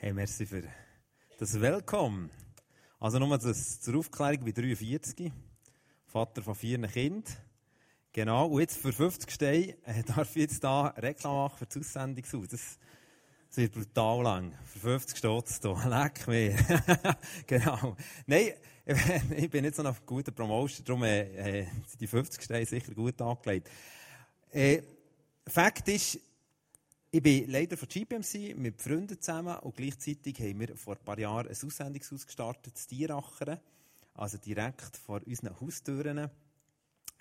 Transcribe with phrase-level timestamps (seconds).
[0.00, 0.62] Hey, merci für
[1.40, 2.30] das Willkommen.
[3.00, 5.32] Also das, zur Aufklärung, ich bin 43,
[6.06, 7.24] Vater von vier Kindern.
[8.12, 11.76] Genau, und jetzt für 50 Steine äh, darf ich jetzt hier Reklam machen für das
[11.78, 12.46] Aussendungshaus.
[12.46, 12.78] Das,
[13.48, 14.54] das wird brutal lang.
[14.66, 15.88] Für 50 Stutz hier.
[15.88, 16.56] Leck mir.
[17.48, 17.96] genau.
[18.24, 18.52] Nein,
[19.36, 23.20] ich bin jetzt noch auf guter Promotion, darum äh, sind die 50 Steine sicher gut
[23.20, 23.68] angelegt.
[24.52, 24.80] Äh,
[25.44, 26.20] Fakt ist,
[27.10, 31.18] ich bin Leiter von GPMC mit Freunden zusammen und gleichzeitig haben wir vor ein paar
[31.18, 33.58] Jahren ein Aussendungshaus gestartet, das Tierachern,
[34.12, 36.16] also direkt vor unseren Haustüren.
[36.16, 36.22] Wir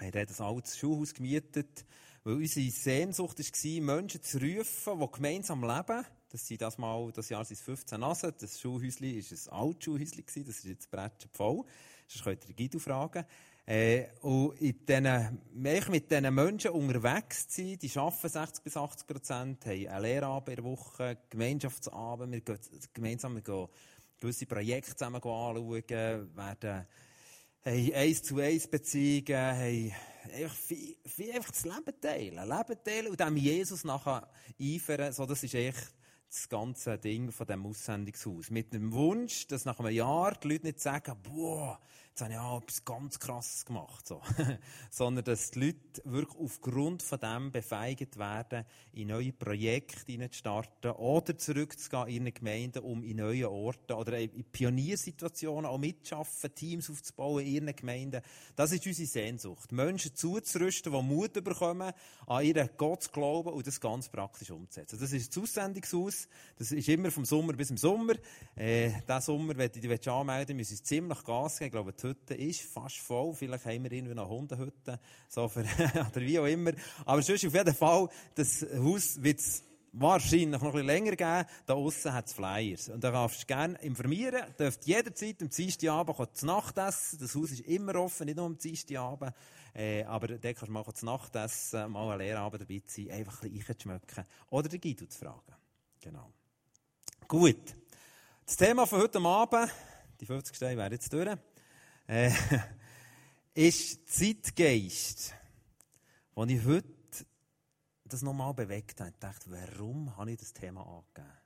[0.06, 1.86] haben ein altes Schulhaus gemietet,
[2.26, 6.06] weil unsere Sehnsucht war, Menschen zu rufen, die gemeinsam leben.
[6.30, 8.34] Das sind das Mal, das Jahr sind 15 Nasen.
[8.38, 11.64] Das Schulhäuschen war ein altes Schulhäuschen, das ist jetzt Bretschen voll.
[12.08, 13.24] Sonst könnt ihr Guido fragen.
[13.70, 15.42] Äh, und in diesen,
[15.92, 20.48] mit diesen Menschen unterwegs zu sein, die arbeiten 60 bis 80 Prozent, haben eine Lehrabend
[20.48, 22.60] in der Woche, Gemeinschaftsabend, wir gehen
[22.94, 23.68] gemeinsam wir gehen
[24.22, 26.88] gewisse Projekte zusammen anschauen, werden
[27.66, 29.92] haben eins zu eins Beziehungen, haben
[30.34, 34.30] einfach, viel, viel einfach das Leben teilen, Leben teilen und dem Jesus nachher
[34.62, 35.94] eifern, so das ist echt
[36.30, 38.50] das ganze Ding von dem Aussendungshaus.
[38.50, 41.80] Mit dem Wunsch, dass nach einem Jahr die Leute nicht sagen, boah,
[42.18, 44.08] jetzt habe ich auch etwas ganz Krasses gemacht.
[44.08, 44.22] So.
[44.90, 50.92] Sondern dass die Leute wirklich aufgrund von dem befeigt werden, in neue Projekte zu starten
[50.92, 56.90] oder zurückzugehen in ihren Gemeinden, um in neue Orte oder in Pioniersituationen auch mitzuschaffen, Teams
[56.90, 58.22] aufzubauen in ihren Gemeinden.
[58.56, 59.72] Das ist unsere Sehnsucht.
[59.72, 61.94] Menschen zuzurüsten, die Mut bekommen,
[62.26, 64.98] an ihren Gott zu glauben und das ganz praktisch umzusetzen.
[65.00, 66.28] Das ist das Aussendungshaus.
[66.58, 68.16] Das ist immer vom Sommer bis im Sommer.
[68.56, 71.68] Äh, diesen Sommer, wenn du dich anmelden willst, müssen wir ziemlich Gas geben.
[71.68, 73.34] Ich glaube, Hütte ist fast voll.
[73.34, 75.00] Vielleicht haben wir irgendwie noch Hundehütte.
[75.28, 75.62] So für,
[76.12, 76.72] oder wie auch immer.
[77.06, 79.42] Aber sonst auf jeden Fall, das Haus wird
[80.00, 81.46] wahrscheinlich noch ein bisschen länger geben.
[81.66, 82.90] Da außen hat es Flyers.
[82.90, 84.44] Und da darfst du gerne informieren.
[84.58, 87.20] Du dürft jederzeit am Dienstagabend zu Nacht essen.
[87.20, 89.34] Das Haus ist immer offen, nicht nur am Dienstagabend.
[89.74, 93.44] Äh, aber da kannst du mal zu Nacht essen, mal einen Lehrabend dabei sein, einfach
[93.44, 94.26] ein bisschen schmecken.
[94.50, 95.56] Oder den Guido zu fragen.
[96.00, 96.32] Genau.
[97.28, 97.76] Gut.
[98.46, 99.72] Das Thema von heute Abend,
[100.20, 101.38] die 50 Steine wären jetzt durch
[102.08, 102.32] äh,
[103.54, 105.34] ist Zeitgeist,
[106.34, 106.88] wo ich heute
[108.06, 109.12] das nochmal bewegt habe.
[109.12, 111.38] Ich dachte, warum habe ich das Thema angegeben?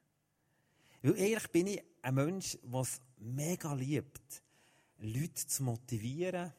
[1.01, 4.43] Weil eigentlich bin ich ein Mensch, der es mega liebt,
[4.99, 6.53] Leute zu motivieren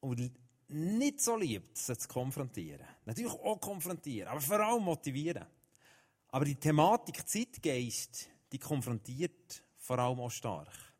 [0.00, 0.32] und
[0.68, 2.86] nicht so liebt, sie zu konfrontieren.
[3.04, 5.46] Natürlich auch konfrontieren, aber vor allem motivieren.
[6.28, 10.93] Aber die Thematik Zeitgeist, die konfrontiert vor allem auch stark.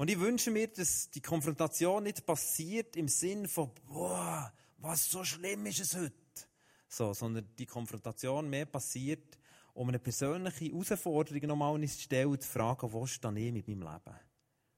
[0.00, 5.22] Und ich wünsche mir, dass die Konfrontation nicht passiert im Sinn von, boah, was so
[5.24, 6.14] schlimm ist es heute.
[6.88, 9.38] So, sondern die Konfrontation mehr passiert,
[9.74, 14.18] um eine persönliche Herausforderung nochmal zu stellen, zu fragen, wo stehe ich mit meinem Leben?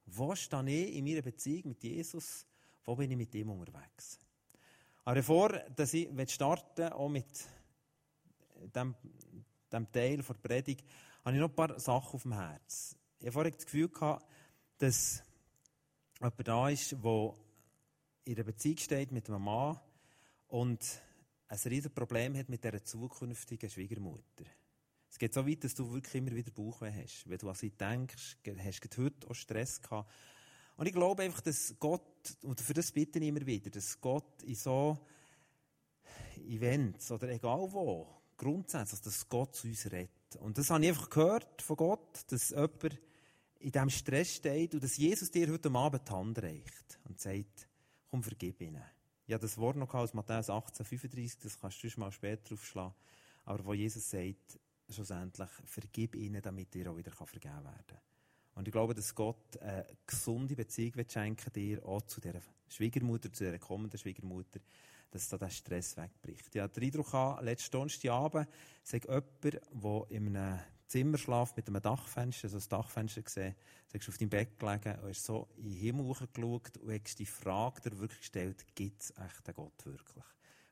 [0.07, 2.45] Wo stehe ich in meiner Beziehung mit Jesus?
[2.85, 4.19] Wo bin ich mit ihm unterwegs?
[5.05, 7.29] Aber bevor dass ich starten auch mit
[8.75, 8.97] dem,
[9.71, 10.85] dem Teil der Predigt,
[11.25, 12.97] habe ich noch ein paar Sachen auf dem Herz.
[13.21, 14.27] Ich habe vorhin das Gefühl gehabt,
[14.83, 15.23] dass
[16.19, 17.35] jemand da ist, der
[18.25, 19.79] in einer Beziehung steht mit einem Mann
[20.49, 21.01] und
[21.47, 24.45] ein riesiges Problem hat mit dieser zukünftigen Schwiegermutter.
[25.09, 27.29] Es geht so weit, dass du wirklich immer wieder Bauchweh hast.
[27.29, 30.11] Wenn du an sie denkst, hast du heute auch Stress gehabt.
[30.77, 34.43] Und ich glaube einfach, dass Gott, und für das bitte ich immer wieder, dass Gott
[34.43, 34.99] in so
[36.39, 40.11] Events oder egal wo, grundsätzlich, dass Gott zu uns redet.
[40.41, 42.99] Und das habe ich einfach gehört von Gott, dass jemand
[43.63, 47.69] in diesem Stress steht und dass Jesus dir heute Abend die Hand reicht und sagt,
[48.11, 48.83] komm, vergib ihnen.
[49.27, 52.95] Ja, das Wort noch aus Matthäus 18, 35, das kannst du schon mal später aufschlagen.
[53.45, 54.59] Aber wo Jesus sagt,
[54.91, 57.99] schlussendlich, vergib ihnen, damit dir auch wieder vergeben werden kann.
[58.55, 63.33] Und ich glaube, dass Gott eine gesunde Beziehung wird schenken dir, auch zu dieser Schwiegermutter,
[63.33, 64.61] zu dieser kommenden Schwiegermutter,
[65.11, 66.55] dass da der Stress wegbricht.
[66.55, 68.49] Ich hatte den Eindruck, letzten Donnerstagabend
[68.83, 70.59] sagt jemand, der in einem
[70.93, 73.55] Zimmer schlaft mit einem Dachfenster, so ein Dachfenster gesehen,
[73.91, 77.19] du hast auf deinem Bett gelegen und hast so in den Himmel hochgeschaut und hast
[77.19, 80.25] die Frage dir wirklich gestellt, gibt es echt einen Gott wirklich?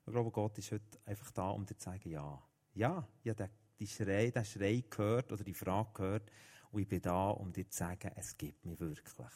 [0.04, 2.38] Ich glaube, Gott ist heute einfach da, um dir zu sagen, ja.
[2.74, 3.48] Ja, ich habe
[3.78, 6.30] den Schrei, den Schrei gehört oder die Frage gehört
[6.70, 9.32] und ich bin da, um dir zu sagen, es gibt mich wirklich.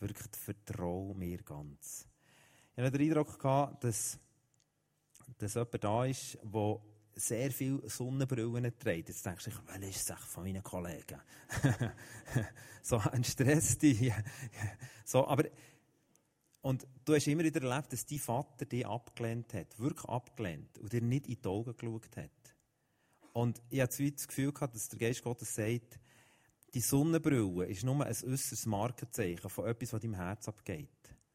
[0.00, 2.04] Wirklich vertraue mir ganz.
[2.74, 4.18] Ich hatte den Eindruck gehabt, dass,
[5.38, 6.80] dass jemand da ist, der
[7.16, 9.08] sehr viele Sonnenbrillen trägt.
[9.08, 11.20] Jetzt denkst du, wer ist es von meinen Kollegen?
[12.82, 14.12] so ein Stress, die,
[15.04, 15.44] so, aber,
[16.60, 20.92] und du hast immer wieder erlebt, dass dein Vater dich abgelehnt hat, wirklich abgelehnt, und
[20.92, 22.30] dir nicht in die Augen geschaut hat.
[23.32, 25.98] Und ich hatte das Gefühl gehabt, dass der Geist Gottes sagt,
[26.74, 30.88] die Sonnenbrille ist nur ein äußeres Markenzeichen von etwas, was deinem Herz abgeht.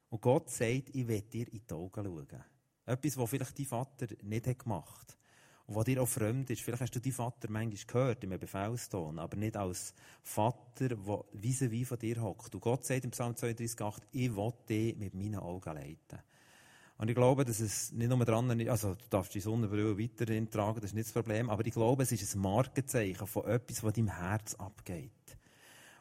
[0.10, 2.44] Und Gott sagt, ich will dir in die Augen schauen.
[2.86, 5.20] Etwas, was vielleicht dein Vater nicht gemacht hat.
[5.73, 6.62] Was dir auch fremd ist.
[6.62, 10.97] Vielleicht hast du deinen Vater manchmal gehört, im Befehlston, aber nicht als Vater, der
[11.33, 12.53] vis-à-vis von dir hockt.
[12.53, 16.19] Und Gott sagt im Psalm 32,8, ich will dich mit meinen Augen leiten.
[16.97, 20.51] Und ich glaube, dass es nicht nur dran ist, also du darfst die Sonnenbrille weiterhin
[20.51, 23.83] tragen, das ist nicht das Problem, aber ich glaube, es ist ein Markenzeichen von etwas,
[23.83, 25.12] was deinem Herz abgeht.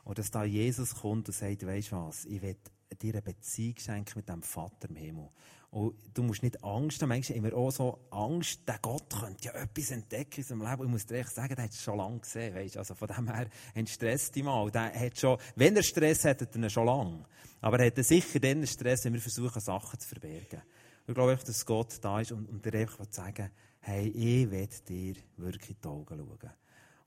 [0.04, 2.56] Und dass da Jesus kommt und sagt, weisst du was, ich will
[3.00, 5.30] dir eine Beziehung schenken mit dem Vater im Himmel.
[5.70, 7.10] Und du musst nicht Angst haben.
[7.10, 10.82] Manchmal haben wir auch so Angst, der Gott könnte ja etwas entdecken in seinem Leben.
[10.82, 12.54] Ich muss dir echt sagen, der hat es schon lange gesehen.
[12.54, 12.76] Weißt?
[12.76, 14.68] Also von dem her entstresst dich mal.
[14.70, 17.24] Der hat schon, wenn er Stress hat, hat er ihn schon lange.
[17.60, 20.62] Aber er hat sicher dann Stress, wenn wir versuchen, Sachen zu verbergen.
[21.06, 23.50] Ich glaube einfach, dass Gott da ist und, und dir einfach sagen
[23.80, 26.52] hey, ich will dir wirklich in die Augen schauen.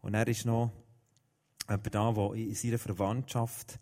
[0.01, 0.71] Und er ist noch
[1.69, 3.79] jemand da, der in seiner Verwandtschaft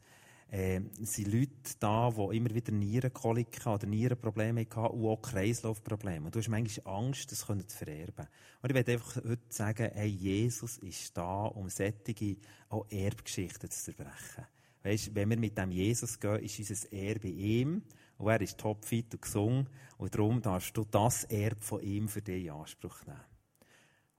[0.52, 6.26] äh, sind Leute da, die immer wieder Nierenkoliken oder Nierenprobleme hatten und auch Kreislaufprobleme.
[6.26, 8.28] Und du hast manchmal Angst, das zu vererben.
[8.62, 12.36] Und ich möchte einfach heute sagen, hey, Jesus ist da, um solche
[12.70, 14.46] auch Erbgeschichten zu zerbrechen.
[14.84, 17.84] Weißt, wenn wir mit dem Jesus gehen, ist unser Erbe ihm.
[18.18, 19.70] Und er ist topfit und gesungen.
[19.98, 23.22] Und darum darfst du das Erbe von ihm für dich in Anspruch nehmen.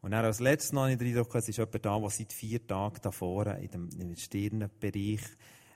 [0.01, 2.67] Und dann als letztes noch in den Eindruck, es ist jemand da, der seit vier
[2.67, 5.21] Tagen da vorne in dem, im Stirnenbereich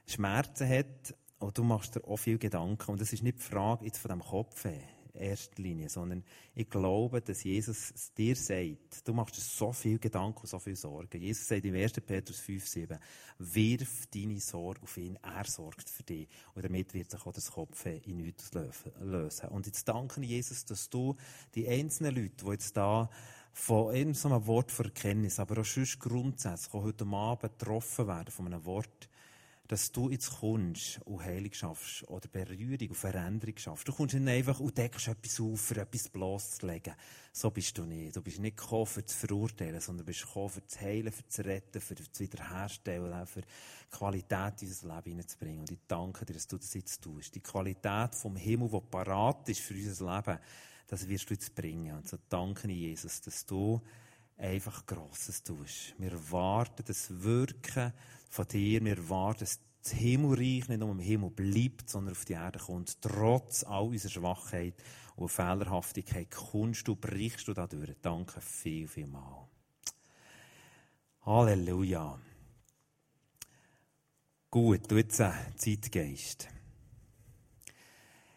[0.07, 1.15] Schmerzen hat.
[1.39, 2.93] Und du machst dir auch viel Gedanken.
[2.93, 4.81] Und das ist nicht die Frage jetzt von dem Kopf in
[5.17, 6.25] erster Linie, sondern
[6.55, 10.59] ich glaube, dass Jesus es dir sagt, du machst dir so viel Gedanken und so
[10.59, 11.21] viel Sorgen.
[11.21, 11.93] Jesus sagt im 1.
[12.07, 12.99] Petrus 5, 7,
[13.39, 16.29] wirf deine Sorge auf ihn, er sorgt für dich.
[16.55, 18.51] Und damit wird sich auch das Kopf in nichts
[19.01, 19.49] lösen.
[19.49, 21.17] Und jetzt danke Jesus, dass du
[21.55, 23.09] die einzelnen Leute, die jetzt da
[23.53, 28.65] von irgendeinem Wort für Erkenntnis, aber auch sonst grundsätzlich heute Abend getroffen werden von einem
[28.67, 29.09] Wort,
[29.69, 33.89] dass du jetzt kommst und Heilung schaffst oder Berührung und Veränderung schaffst.
[33.89, 36.95] Du kommst nicht einfach und deckst etwas auf, für etwas bloßzulegen.
[37.33, 38.15] So bist du nicht.
[38.15, 41.27] Du bist nicht gekommen, für zu verurteilen, sondern du bist gekommen, für zu heilen, für
[41.27, 43.43] zu retten, für zu wiederherstellen, für
[43.91, 45.61] Qualität in unser Leben hineinzubringen.
[45.61, 47.35] Und ich danke dir, dass du das jetzt tust.
[47.35, 50.39] Die Qualität vom Himmel, die parat ist für unser Leben,
[50.87, 51.97] das wirst du jetzt bringen.
[51.97, 53.81] Und so danke ich Jesus, dass du
[54.37, 55.95] einfach Grosses tust.
[55.99, 57.93] Wir warten das Wirken
[58.29, 58.85] von dir.
[58.85, 63.01] Wir warten, dass das Himmelreich nicht nur im Himmel bleibt, sondern auf die Erde kommt.
[63.01, 64.75] Trotz all unserer Schwachheit
[65.17, 67.95] und Fehlerhaftigkeit kommst du, brichst du da durch.
[68.03, 69.49] Danke viel, viel mal.
[71.23, 72.19] Halleluja.
[74.51, 75.23] Gut, du jetzt
[75.57, 76.49] Zeitgeist.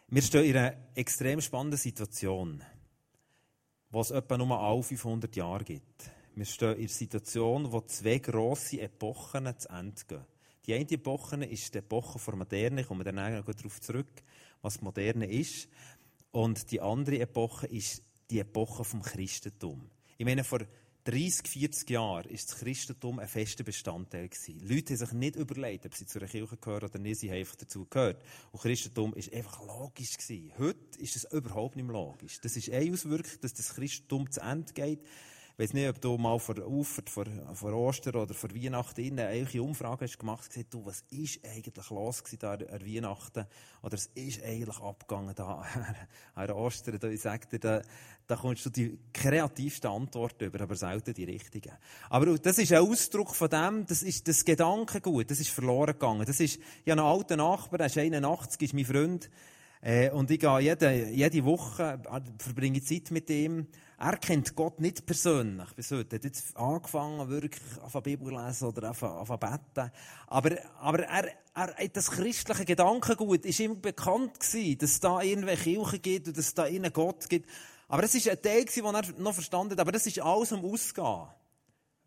[0.08, 2.64] Wir stehen in einer extrem spannenden Situation,
[3.92, 6.12] wo es etwa nur alle 500 Jahre gibt.
[6.36, 10.26] Wir stehen in einer Situation, wo zwei grosse Epochen zu Ende gehen.
[10.66, 14.12] Die eine Epoche ist die Epoche der Moderne, ich komme dann darauf zurück,
[14.62, 15.68] was Moderne ist.
[16.32, 19.90] Und die andere Epoche ist die Epoche vom Christentum.
[20.18, 20.60] Ich meine, vor
[21.06, 24.28] 30, 40 Jahren war das Christentum ein fester Bestandteil.
[24.28, 24.60] Gewesen.
[24.68, 27.40] Leute haben sich nicht überlegt, ob sie zu einer Kirche gehören oder nicht, sie haben
[27.40, 28.22] einfach dazu gehört.
[28.52, 30.18] Und Christentum war einfach logisch.
[30.18, 30.52] Gewesen.
[30.58, 32.40] Heute ist es überhaupt nicht mehr logisch.
[32.42, 35.00] Das ist eine Auswirkung, dass das Christentum zu Ende geht.
[35.60, 40.06] Weiß nicht, ob du mal vor Ufer, vor, vor Ostern oder vor Weihnachten eine Umfrage
[40.06, 43.46] hast gemacht hast, du, was ist eigentlich los da an Weihnachten?
[43.84, 45.66] Oder es ist eigentlich abgegangen da
[46.36, 46.98] an Ostern.
[46.98, 47.82] Da, ich sag dir, da,
[48.26, 51.74] da kommst du die kreativsten Antworten über, aber selten die richtigen.
[52.10, 56.26] Aber das ist ein Ausdruck von dem, das ist das Gedankengut, das ist verloren gegangen.
[56.26, 59.30] Das ist, ich habe einen alten Nachbar, der ist 81, ist mein Freund,
[59.82, 63.68] äh, und ich gehe jede, jede Woche, äh, verbringe Zeit mit ihm,
[64.02, 66.16] er kennt Gott nicht persönlich bis heute.
[66.16, 69.92] Er hat jetzt angefangen, wirklich auf der Bibel lesen oder auf, auf beten.
[70.28, 75.64] Aber, aber er, er, das christliche Gedankengut ist ihm bekannt gewesen, dass es da irgendwelche
[75.64, 77.50] Kirchen gibt und dass es da einen Gott gibt.
[77.90, 79.82] Aber es ist ein Teil den er noch verstanden hat.
[79.82, 81.28] Aber das ist alles um Ausgehen.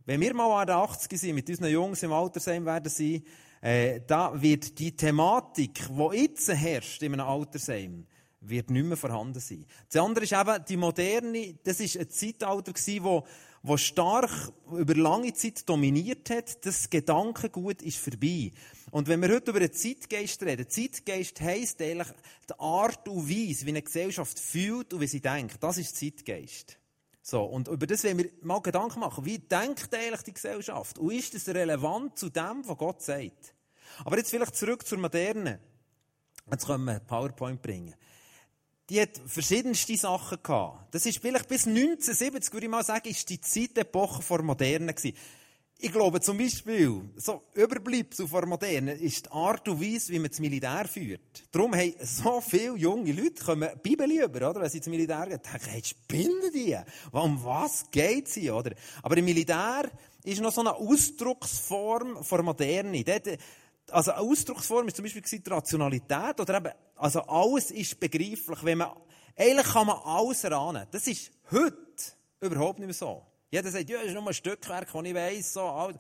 [0.07, 3.23] Wenn wir mal an der 80 sind, mit unseren Jungs im Altersheim werden sein,
[3.61, 8.07] äh, da wird die Thematik, die jetzt herrscht in einem Altersheim,
[8.43, 9.65] wird nicht mehr vorhanden sein.
[9.91, 13.25] Das andere ist eben die moderne, das ist ein Zeitalter gewesen, wo,
[13.63, 14.31] wo stark
[14.73, 16.65] über lange Zeit dominiert hat.
[16.67, 18.51] Das Gedankengut ist vorbei.
[18.91, 22.09] Und wenn wir heute über den Zeitgeist reden, Zeitgeist heisst eigentlich
[22.49, 25.63] die Art und Weise, wie eine Gesellschaft fühlt und wie sie denkt.
[25.63, 26.79] Das ist Zeitgeist.
[27.23, 29.25] So, und über das wollen wir mal Gedanken machen.
[29.25, 30.99] Wie denkt eigentlich die Gesellschaft?
[30.99, 33.55] Und ist das relevant zu dem, was Gott sagt?
[34.05, 35.61] Aber jetzt vielleicht zurück zur Moderne.
[36.51, 37.95] Jetzt können wir PowerPoint bringen
[38.93, 40.95] die hat verschiedenste Sachen gehabt.
[40.95, 45.17] Das ist vielleicht bis 1970, würde ich mal sagen, ist die Zeitepoche vor Moderne gewesen.
[45.79, 50.29] Ich glaube zum Beispiel, so Überbleibsel vor Moderne ist die Art und Weise, wie man
[50.29, 51.43] das Militär führt.
[51.51, 54.61] Darum haben so viele junge Leute kommen Bibel über, oder?
[54.61, 56.77] Wenn sie ins Militär gehen, denken, hey, spinnen die?
[57.13, 58.75] Um was geht sie, oder?
[59.03, 59.91] Aber im Militär
[60.23, 63.03] ist noch so eine Ausdrucksform vor Moderne.
[63.05, 63.39] Dort,
[63.93, 68.79] also eine Ausdrucksform ist zum Beispiel die Rationalität, oder eben, also alles ist begreiflich, wenn
[68.79, 68.91] man,
[69.37, 70.87] eigentlich kann man alles erahnen.
[70.91, 71.77] Das ist heute
[72.41, 73.23] überhaupt nicht mehr so.
[73.51, 75.93] Jeder sagt, ja, das ist nur ein Stückwerk, das ich weiss, so,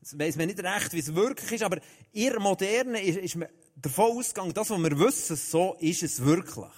[0.00, 1.78] das weiss man nicht recht, wie es wirklich ist, aber
[2.12, 6.72] ihr Moderne ist, ist man davon ausgegangen, das, was wir wissen, so ist es wirklich.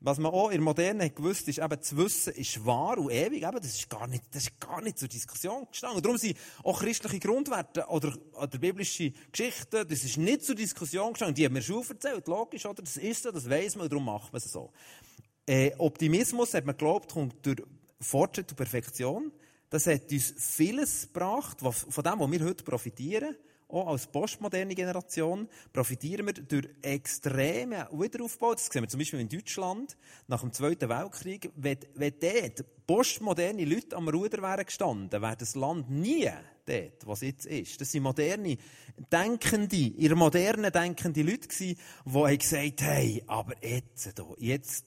[0.00, 3.42] Was man auch in der Moderne gewusst ist, eben, zu wissen ist wahr und ewig,
[3.42, 6.00] eben, das ist gar nicht, das ist gar nicht zur Diskussion gestanden.
[6.02, 11.34] darum sind auch christliche Grundwerte oder, oder biblische Geschichten, das ist nicht zur Diskussion gestanden.
[11.34, 12.80] Die haben mir schon erzählt, logisch, oder?
[12.82, 14.70] Das ist so, das weiss man, darum macht man es so.
[15.46, 17.62] Äh, Optimismus, hat man geglaubt, kommt durch
[18.00, 19.32] Fortschritt und Perfektion.
[19.68, 23.34] Das hat uns vieles gebracht, von dem, was wir heute profitieren.
[23.70, 28.54] Auch als postmoderne Generation profitieren wir durch extremen Wiederaufbau.
[28.54, 29.96] Das sehen wir zum Beispiel in Deutschland
[30.26, 31.50] nach dem Zweiten Weltkrieg.
[31.54, 36.30] Wenn, wenn dort postmoderne Leute am Ruder wären gestanden, wäre das Land nie
[36.64, 37.78] dort, was jetzt ist.
[37.78, 38.56] Das sind moderne,
[39.12, 44.86] denkende, ihre modernen, denkende Leute gewesen, die gesagt haben, hey, aber jetzt, jetzt,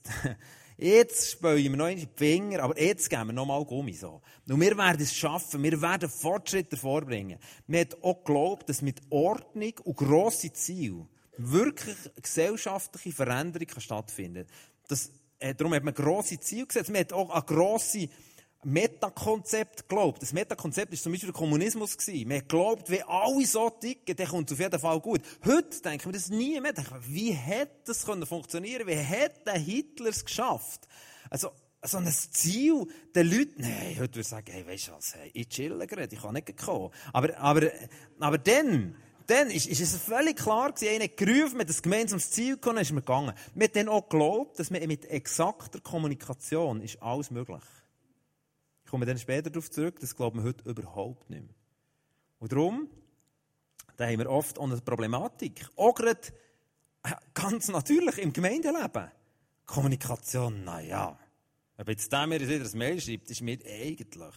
[0.83, 4.19] Jetzt spülen wir noch die Finger, aber jetzt geben wir noch mal Gummi so.
[4.50, 7.38] Und wir werden es schaffen, wir werden Fortschritte vorbringen.
[7.67, 11.07] Wir haben auch geglaubt, dass mit Ordnung und grossen Zielen
[11.38, 14.97] wirklich gesellschaftliche Veränderung stattfinden kann.
[15.38, 16.89] äh, darum hat man grosse Ziele gesetzt.
[16.89, 18.09] Man hat auch eine grosse
[18.63, 20.21] Metakonzept geglaubt.
[20.21, 21.97] Das Metakonzept war zum Beispiel der Kommunismus.
[22.07, 25.21] Man hat geglaubt, wenn alle so ticken, dann kommt es auf jeden Fall gut.
[25.45, 26.73] Heute denken wir das nie mehr.
[26.73, 30.87] Denken wie hätte das funktionieren Wie hätte Hitler es geschafft?
[31.29, 31.51] Also,
[31.83, 35.31] so ein Ziel den Leuten, nein, heute würde ich sagen, hey, weißt du was, hey,
[35.33, 36.91] ich chille gerade, ich kann nicht kommen.
[37.11, 37.71] Aber, aber,
[38.19, 42.55] aber dann, dann ist, ist es völlig klar gewesen, einer gerufen, mit das gemeinsames Ziel
[42.55, 43.33] gekommen, ist man gegangen.
[43.55, 47.63] Wir haben dann auch geglaubt, dass man mit exakter Kommunikation ist alles möglich.
[48.91, 51.55] Komme dann später darauf zurück, das glauben wir heute überhaupt nicht mehr.
[52.39, 52.89] Und darum,
[53.95, 55.65] da haben wir oft auch eine Problematik.
[55.77, 56.19] Auch gerade
[57.03, 59.10] äh, ganz natürlich im Gemeindeleben.
[59.65, 61.17] Kommunikation, naja.
[61.77, 64.33] Ob jetzt der mir wieder ein Mail schreibt, ist mir eigentlich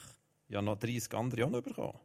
[0.46, 1.98] ja noch 30 andere Jahre bekommen.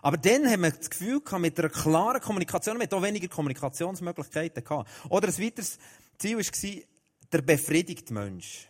[0.00, 4.62] Aber dann haben wir das Gefühl gehabt, mit einer klaren Kommunikation, mit auch weniger Kommunikationsmöglichkeiten
[4.62, 4.88] gehabt.
[5.08, 5.80] Oder ein weiteres
[6.18, 6.82] Ziel war
[7.32, 8.68] der befriedigte Mensch.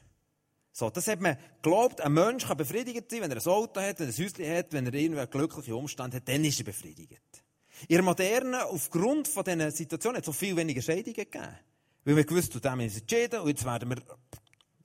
[0.78, 3.98] So, das hat man geglaubt, ein Mensch kann befriedigt sein, wenn er ein Auto hat,
[3.98, 7.42] wenn er ein Häuschen hat, wenn er irgendwie glückliche Umstände hat, dann ist er befriedigt.
[7.88, 11.48] In der Modernen, aufgrund von diesen Situationen, hat es so viel weniger Scheidungen gegeben.
[12.04, 14.02] Weil wir gewusst, zu dem ist entschieden, und jetzt werden wir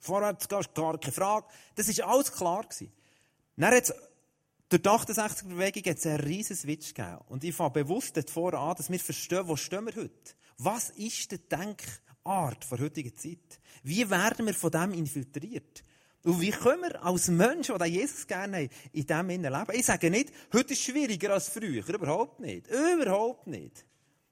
[0.00, 1.46] vorwärts gehen, gar keine Frage.
[1.74, 2.90] Das ist alles klar gewesen.
[3.58, 3.92] Dann hat's,
[4.70, 7.18] durch die 68er-Bewegung hat es einen riesen Switch gegeben.
[7.28, 10.32] Und ich fange bewusst davor an, dass wir verstehen, wo stehen wir heute?
[10.56, 11.82] Was ist der Denk
[12.24, 13.60] Art der heutigen Zeit?
[13.82, 15.82] Wie werden wir von dem infiltriert?
[16.24, 19.72] Und wie können wir als Menschen, die Jesus gerne haben, in diesem leben?
[19.72, 21.86] Ich sage nicht, heute ist es schwieriger als früher.
[21.88, 22.68] Überhaupt nicht.
[22.68, 23.84] Überhaupt nicht.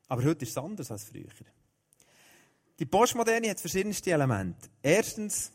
[0.07, 1.27] Aber heute ist es anders als früher.
[2.79, 4.69] Die Postmoderne hat verschiedenste Elemente.
[4.83, 5.51] Erstens,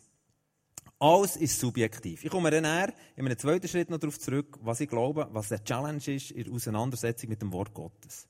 [0.99, 2.23] alles ist subjektiv.
[2.23, 2.65] Ich komme dann
[3.15, 6.43] in einem zweiten Schritt noch darauf zurück, was ich glaube, was der Challenge ist in
[6.43, 8.27] der Auseinandersetzung mit dem Wort Gottes.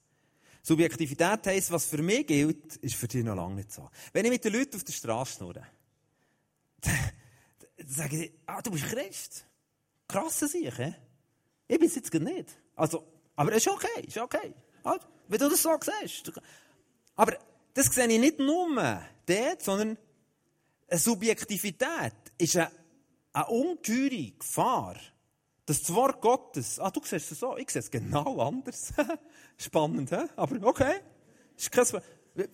[0.65, 3.87] Subjektivität heisst, was für mich gilt, ist für dich noch lange nicht so.
[4.11, 5.63] Wenn ich mit den Leuten auf der Straße schnurre,
[6.81, 7.11] dann
[7.85, 9.45] sagen sie, ah, du bist Christ.
[10.07, 10.95] Krasse Sache,
[11.67, 12.49] Ich bin es jetzt nicht.
[12.75, 13.05] Also,
[13.35, 14.55] aber es ist okay, ist okay.
[14.83, 15.69] Also, wenn du das so
[16.01, 16.31] siehst.
[17.15, 17.37] Aber
[17.75, 19.99] das sehe ich nicht nur dort, sondern
[20.87, 22.71] eine Subjektivität ist eine,
[23.33, 24.95] eine ungeheure Gefahr,
[25.65, 28.93] das Wort Gottes, ah, du siehst es so, ich sehe es genau anders.
[29.57, 30.25] Spannend, hä?
[30.35, 31.01] aber okay.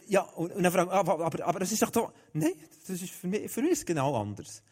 [0.08, 2.54] Ja, und, fragen, aber, aber, aber das ist doch da, nein,
[2.88, 4.64] das ist für mich, für uns genau anders.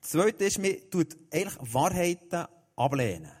[0.00, 3.32] Das Zweite ist, man tut eigentlich Wahrheiten ablehnen.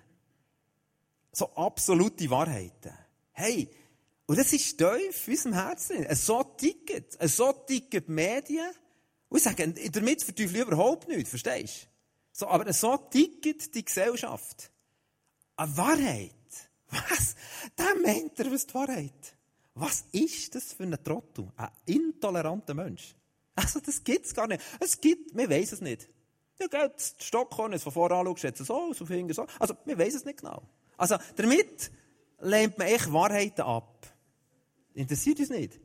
[1.32, 2.92] So absolute Wahrheiten.
[3.32, 3.68] Hey,
[4.26, 6.06] und das ist tief in unserem Herzen.
[6.16, 8.70] So ticket, so ticket die Medien.
[9.28, 11.97] Und ich sage, damit verteufel ich überhaupt nichts, verstehst du?
[12.38, 14.70] So, aber so ticket die Gesellschaft.
[15.56, 16.30] Eine Wahrheit.
[16.88, 17.34] Was?
[17.76, 19.36] Der meint er, was die Wahrheit.
[19.74, 21.50] Was ist das für ein Trottel?
[21.56, 23.16] Ein intoleranter Mensch.
[23.56, 24.62] Also, das gibt's gar nicht.
[24.78, 26.08] Es gibt, wir wissen es nicht.
[26.60, 29.44] Ja, geht Stockholm, es von vorne anschaust, schätzt so aus, auf hinten so.
[29.58, 30.62] Also, wir wissen es nicht genau.
[30.96, 31.90] Also, damit
[32.38, 34.06] lehnt man echt Wahrheiten ab.
[34.94, 35.80] Interessiert uns nicht.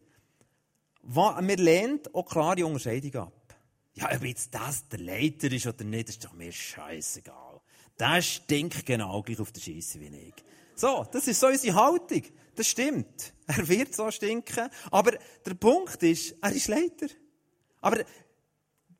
[1.02, 3.43] Wir lehnen auch klare Unterscheidung ab.
[3.96, 7.62] Ja, ob jetzt das der Leiter ist oder nicht, ist doch mir scheißegal.
[8.00, 10.34] Der stinkt genau gleich auf der Scheisse wie ich.
[10.76, 12.24] So, das ist so unsere Haltung.
[12.56, 13.34] Das stimmt.
[13.46, 14.70] Er wird so stinken.
[14.90, 15.12] Aber
[15.46, 17.08] der Punkt ist, er ist Leiter.
[17.82, 18.04] Aber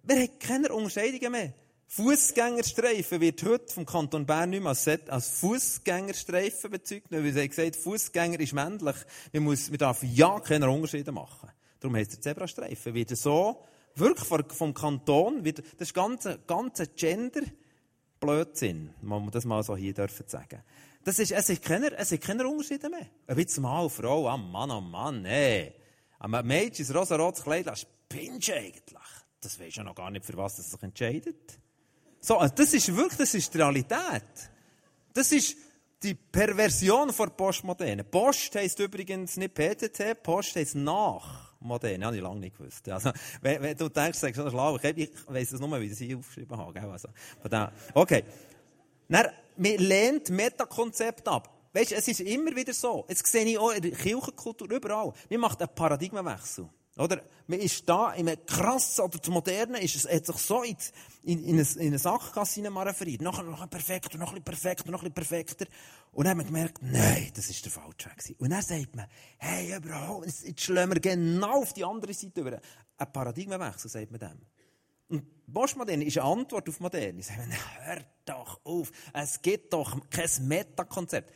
[0.04, 1.54] wir haben keine Unterscheidungen mehr.
[1.88, 7.50] Fußgängerstreifen wird heute vom Kanton Bern nicht mehr als, als Fußgängerstreifen bezeugt, weil sie haben
[7.50, 8.96] gesagt, Fußgänger ist männlich.
[9.32, 11.50] Man, muss, man darf ja keine Unterschiede machen.
[11.80, 12.94] Darum heisst der Zebrastreifen.
[12.96, 13.64] Wird so,
[13.96, 17.42] wirklich vom Kanton, wird, das ganze, ganze Gender,
[18.20, 20.64] Blödsinn, man das mal so hier dürfen sagen.
[21.04, 23.08] Das ist, es ist keine, es ist keine Unterschiede mehr.
[23.28, 25.74] Ob jetzt Mann, Frau, ah, Mann, oh Mann, nee.
[26.20, 28.84] Ein Mädchen, ein rosa-rotes Kleid, das spinnst eigentlich.
[29.42, 31.60] Das weisst ja noch gar nicht, für was es sich entscheidet.
[32.22, 34.24] So, also das ist wirklich, das ist die Realität.
[35.14, 35.58] Das ist
[36.02, 38.06] die Perversion von Postmoderne.
[38.06, 41.53] Post heisst übrigens nicht PTT, Post heisst nach.
[41.64, 42.88] Moderne, habe ich lange nicht gewusst.
[42.90, 46.18] Also, wenn, wenn du denkst, sagst du schlau, ich, weiss es nur, wie ich es
[46.18, 46.82] aufgeschrieben habe.
[46.82, 47.10] Also.
[47.94, 48.24] Okay.
[49.10, 49.28] Dann,
[49.58, 51.50] man lehnt Metakonzept ab.
[51.74, 53.06] Weißt du, es ist immer wieder so.
[53.08, 55.12] Jetzt sehe ich auch in der Kirchenkultur überall.
[55.30, 56.70] Man macht einen Paradigmenwechsel.
[56.98, 57.24] Oder?
[57.48, 60.78] Man ist da in einem krassen, oder zum Modernen ist es, hat sich so in,
[61.24, 65.04] in, in, eine, in eine Sackgasse hinein Nachher noch ein perfekter, noch ein perfekter, noch
[65.04, 65.66] ein perfekter.
[66.14, 68.40] Und dann hat man gemerkt, nein, das ist der falsche Weg.
[68.40, 69.08] Und dann sagt man,
[69.40, 72.62] hey, überhaupt, jetzt schlagen wir genau auf die andere Seite über.
[72.98, 74.40] Ein Paradigmenwechsel, sagt man dem.
[75.10, 77.22] Und Postmoderne ist eine Antwort auf Moderne.
[77.22, 77.52] Sie sagen,
[77.82, 81.34] hör doch auf, es gibt doch kein Metakonzept.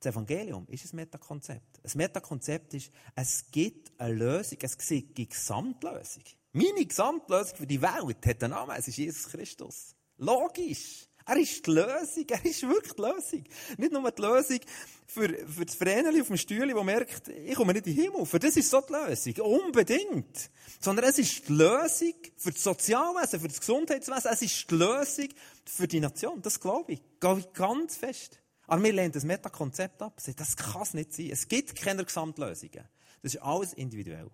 [0.00, 1.80] Das Evangelium ist ein Metakonzept.
[1.82, 6.24] Ein Metakonzept ist, es gibt eine Lösung, es gibt eine Gesamtlösung.
[6.52, 9.96] Meine Gesamtlösung für die Welt hat einen Namen, es ist Jesus Christus.
[10.18, 11.07] Logisch.
[11.28, 13.44] Er ist die Lösung, er ist wirklich die Lösung.
[13.76, 14.60] Nicht nur die Lösung
[15.06, 18.24] für, für das Vreneli auf dem Stühle, das merkt, ich komme nicht in den Himmel.
[18.24, 19.34] Für das ist so die Lösung.
[19.44, 20.50] Unbedingt.
[20.80, 24.30] Sondern es ist die Lösung für das Sozialwesen, für das Gesundheitswesen.
[24.32, 25.28] Es ist die Lösung
[25.66, 26.40] für die Nation.
[26.40, 27.02] Das glaube ich.
[27.20, 28.40] Glaube ich ganz fest.
[28.66, 30.18] Aber wir lehnen das Metakonzept ab.
[30.34, 31.28] Das kann es nicht sein.
[31.30, 32.88] Es gibt keine Gesamtlösungen.
[33.22, 34.30] Das ist alles individuell.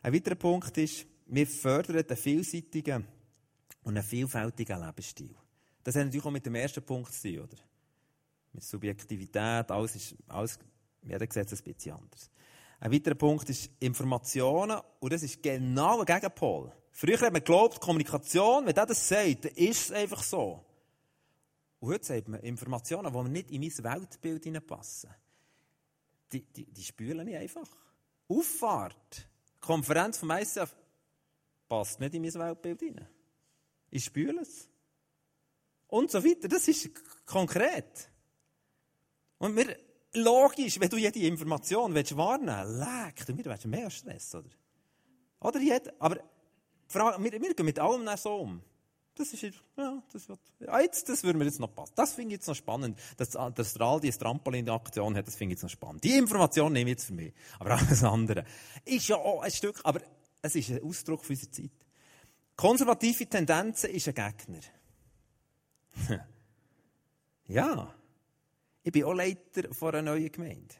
[0.00, 3.04] Ein weiterer Punkt ist, wir fördern einen vielseitigen
[3.82, 5.34] und einen vielfältigen Lebensstil.
[5.82, 7.56] Das hat natürlich auch mit dem ersten Punkt zu tun, oder?
[8.52, 10.58] Mit Subjektivität, alles ist, alles,
[11.02, 12.30] jeder es ein bisschen anders.
[12.80, 16.72] Ein weiterer Punkt ist Informationen, und das ist genau ein Gegenpol.
[16.92, 20.64] Früher hat man geglaubt, Kommunikation, wenn der das sagt, dann ist es einfach so.
[21.78, 25.10] Und heute sagt man, Informationen, die nicht in mein Weltbild hineinpassen,
[26.32, 27.68] die, die, die spülen ich einfach.
[28.28, 29.28] Auffahrt,
[29.60, 30.74] Konferenz vom ICF,
[31.68, 33.08] passt nicht in mein Weltbild hinein.
[33.90, 34.68] Ich spüle es.
[35.90, 36.48] Und so weiter.
[36.48, 36.90] Das ist
[37.26, 38.10] konkret.
[39.38, 39.76] Und wir,
[40.14, 44.50] logisch, wenn du jede Information willst warnen willst, leck, wir werden mehr Stress, oder?
[45.40, 46.18] Oder jeder, aber
[46.92, 48.62] wir, wir gehen mit allem so um.
[49.14, 51.92] Das ist, ja, das wird, ja, jetzt, das würde mir jetzt noch passen.
[51.94, 52.98] Das finde ich jetzt noch spannend.
[53.16, 56.04] Dass, dass der Aldi eine Trampolin-Aktion hat, das finde ich jetzt noch spannend.
[56.04, 57.34] Die Information nehme ich jetzt für mich.
[57.58, 58.44] Aber alles andere
[58.84, 60.00] ist ja auch ein Stück, aber
[60.42, 61.70] es ist ein Ausdruck für unsere Zeit.
[62.56, 64.60] Konservative Tendenzen ist ein Gegner.
[67.48, 67.94] ja.
[68.82, 70.74] Ich bin auch Leiter von einer neuen Gemeinde.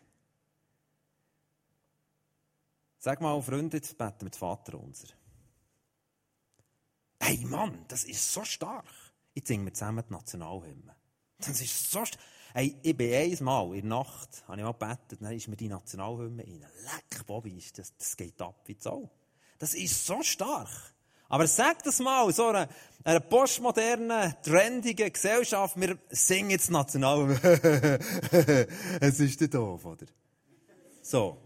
[2.99, 5.09] Sag mal, Freunde, jetzt beten den Vater unser.
[7.19, 8.87] Hey Mann, das ist so stark.
[9.35, 10.95] Jetzt singen wir zusammen die Nationalhymne.
[11.39, 12.23] Das ist so stark.
[12.53, 15.69] Hey, ich bin einmal in der Nacht, habe ich mal gebetet, dann ist mir die
[15.69, 16.61] Nationalhymne rein.
[16.61, 19.09] Leck, Bobby, das, das geht ab wie Zoll.
[19.59, 20.69] Das ist so stark.
[21.31, 22.69] Aber sag das mal, so einer,
[23.05, 27.38] einer postmodernen, trendigen Gesellschaft, wir singen jetzt Nationalhymne.
[29.01, 30.07] es ist der doof, oder?
[31.01, 31.38] So.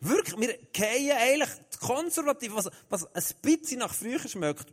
[0.00, 4.72] Wirklich, wir gehen eigentlich konservativ, was, was ein bisschen nach früher schmeckt,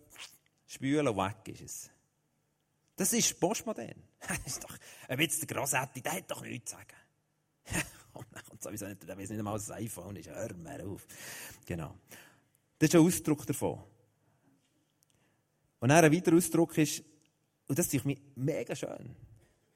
[0.65, 1.89] spülen weg ist es.
[2.96, 4.02] Das ist postmodern.
[4.28, 4.76] Das ist doch,
[5.10, 7.86] ob jetzt der Grossetti, der hat doch nichts zu sagen.
[8.52, 10.30] und sowieso nicht, der weiß nicht einmal, was das iPhone ist.
[10.30, 11.06] Hör mir auf.
[11.65, 11.96] Genau.
[12.80, 13.84] Das ist ein Ausdruck davon.
[15.86, 17.04] Und dann ein weiterer Ausdruck ist,
[17.67, 19.15] und das ist mich mega schön.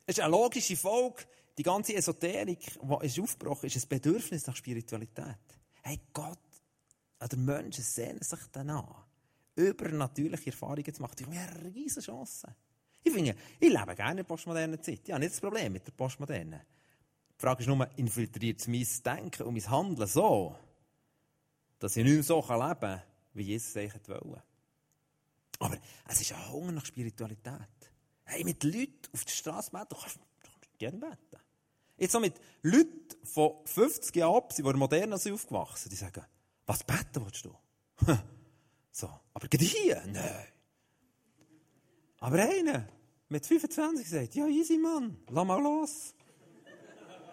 [0.08, 1.22] Es ist eine logische Folge,
[1.56, 5.38] die ganze Esoterik, die ist aufgebrochen ist, ein Bedürfnis nach Spiritualität.
[5.84, 6.40] Hey, Gott,
[7.24, 9.06] oder Menschen sehnen sich danach
[9.56, 11.14] übernatürliche Erfahrungen zu machen.
[11.20, 12.56] Ich habe eine riesige Chance.
[13.04, 15.02] Ich finde, ich lebe gerne in der postmodernen Zeit.
[15.04, 16.62] Ich habe nicht das Problem mit der postmodernen.
[17.36, 20.56] Die Frage ist nur, infiltriert es mein Denken und mein Handeln so,
[21.78, 23.04] dass ich nicht mehr so leben kann,
[23.36, 24.49] wie Jesus eigentlich wollte.
[25.60, 27.54] Aber es ist ein Hunger nach Spiritualität.
[28.24, 31.44] Hey, mit Leuten auf der Straße beten, du kannst, du kannst gerne beten.
[31.98, 36.24] Jetzt so mit Leuten von 50 Jahren ab, die modern sind aufgewachsen, die sagen,
[36.66, 37.56] was beten willst du?
[38.92, 40.04] So, aber geht hier?
[40.08, 40.48] Nein.
[42.20, 42.90] Aber einer
[43.30, 46.14] mit 25 sagt, ja, easy, Mann, lass mal los.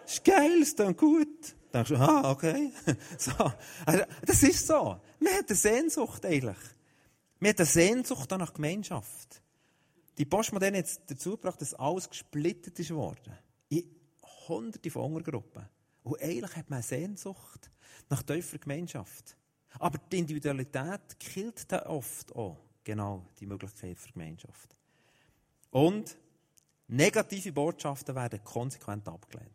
[0.05, 1.55] Ist geil, ist dann gut.
[1.71, 2.71] Dann denkst du, ah, okay.
[3.17, 3.31] So.
[3.85, 5.01] Also, das ist so.
[5.19, 6.55] Man hat eine Sehnsucht eigentlich.
[7.39, 9.41] Man hat eine Sehnsucht nach Gemeinschaft.
[10.17, 13.37] Die Postmoderne hat dazu gebracht, dass alles gesplittet ist worden.
[13.69, 13.83] In
[14.47, 15.67] hunderte von Untergruppen.
[16.03, 17.69] Und eigentlich hat man eine Sehnsucht
[18.09, 19.37] nach tiefer Gemeinschaft.
[19.79, 24.75] Aber die Individualität killt dann oft auch genau die Möglichkeit für Gemeinschaft.
[25.69, 26.17] Und
[26.87, 29.51] negative Botschaften werden konsequent abgelehnt.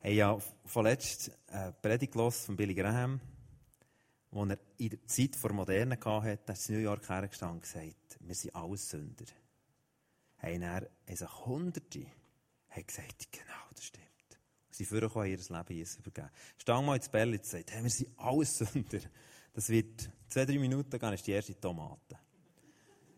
[0.00, 3.20] Ich habe ja vorletzt eine Predigt von Billy Graham,
[4.30, 8.18] wo er in der Zeit vor Moderne hatte, hat in New York hergestanden und gesagt,
[8.20, 9.24] wir sind alles Sünder.
[10.38, 12.06] Haben er, sich Hunderte
[12.70, 14.06] haben gesagt, genau, das stimmt.
[14.70, 16.30] Sie führen ihr Leben Jesus übergeben.
[16.58, 19.00] Stang mal ins Bell und sagt, hey, wir sind alles Sünder.
[19.54, 22.18] Das wird zwei, drei Minuten gehen, ist die erste Tomate.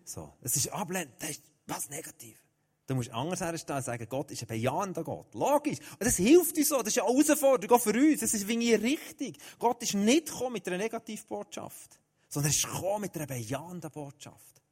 [0.05, 0.35] So.
[0.41, 2.41] Es ist ablehnend, das ist was negativ.
[2.89, 5.35] Du musst anders herstellen und sagen, Gott ist ein bejahender Gott.
[5.35, 5.79] Logisch.
[5.79, 6.79] Und das hilft uns so.
[6.79, 8.21] Das ist eine Herausforderung auch für uns.
[8.21, 9.37] Das ist irgendwie richtig.
[9.59, 14.63] Gott ist nicht gekommen mit einer Negativbotschaft, sondern er ist gekommen mit einer bejahenden Botschaft.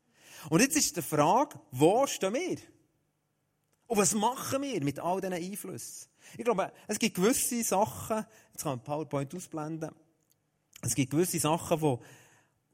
[0.48, 2.56] Und jetzt ist die Frage, wo stehen wir?
[3.86, 6.08] Und was machen wir mit all diesen Einflüssen?
[6.38, 9.90] Ich glaube, es gibt gewisse Sachen, jetzt kann man PowerPoint ausblenden,
[10.80, 11.98] es gibt gewisse Sachen, die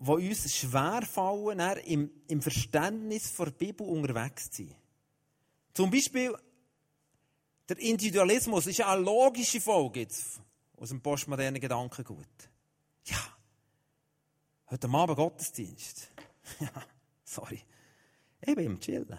[0.05, 4.75] die uns schwerfallen, im, im Verständnis der Bibel unterwegs zu sein.
[5.75, 6.37] Zum Beispiel,
[7.69, 10.07] der Individualismus ist eine logische Folge
[10.77, 12.27] aus dem postmodernen Gedankengut.
[13.05, 13.37] Ja,
[14.71, 16.09] heute Abend Gottesdienst.
[16.61, 16.71] ja,
[17.25, 17.61] sorry.
[18.41, 19.19] Ich bin im Chillen.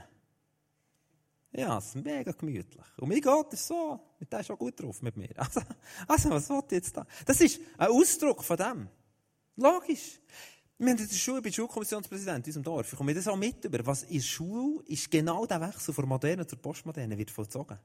[1.55, 2.85] Ja, es ist mega gemütlich.
[2.97, 5.29] Und mein Gott ist so, mit dem ist auch gut drauf mit mir.
[5.37, 5.61] Also,
[6.07, 7.05] also was wollt ihr jetzt da?
[7.25, 8.89] Das ist ein Ausdruck von dem.
[9.55, 10.19] Logisch.
[10.83, 13.63] Wir haben in Schule, ich bin Schulkommissionspräsident in unserem Dorf, ich komme das auch mit
[13.63, 13.85] über.
[13.85, 17.79] Was in der Schule ist genau der Wechsel von Moderne zur Postmoderne wird vollzogen.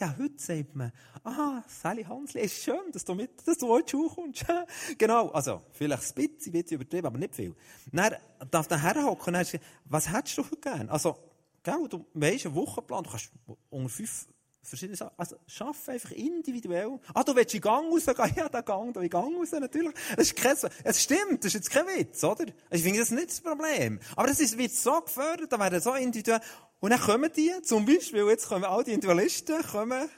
[0.00, 0.90] Ja, heute sagt man,
[1.22, 4.44] aha, Sally Hansli, ist schön, dass du mit, dass du die Schule kommst.
[4.98, 5.28] genau.
[5.28, 7.54] Also, vielleicht ein bisschen, ein bisschen übertrieben, aber nicht viel.
[7.92, 8.16] Dann
[8.50, 10.90] darf der herhocken und dann was hättest du gerne?
[10.90, 11.16] Also,
[11.62, 13.30] gell, du weißt einen Wochenplan, du kannst
[13.70, 14.26] unter fünf
[14.64, 15.14] verschiedene Sachen.
[15.16, 16.98] Also, schaff einfach individuell.
[17.12, 18.32] Ah, du willst in Gang rausgehen?
[18.36, 19.94] Ja, der Gang, da in Gang raus, natürlich.
[20.16, 22.46] Das ist kein, es stimmt, das ist jetzt kein Witz, oder?
[22.70, 24.00] Ich finde das nicht das Problem.
[24.16, 26.40] Aber es wird so gefördert, da werden so individuell.
[26.80, 30.08] Und dann kommen die, zum Beispiel, jetzt kommen all die Individualisten, kommen,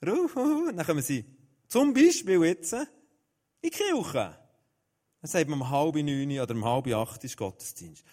[0.00, 1.24] dann kommen sie,
[1.68, 2.86] zum Beispiel jetzt, in
[3.62, 4.38] die Kirche.
[5.20, 8.04] Dann sagt man um halb neun oder um halb acht ist Gottesdienst.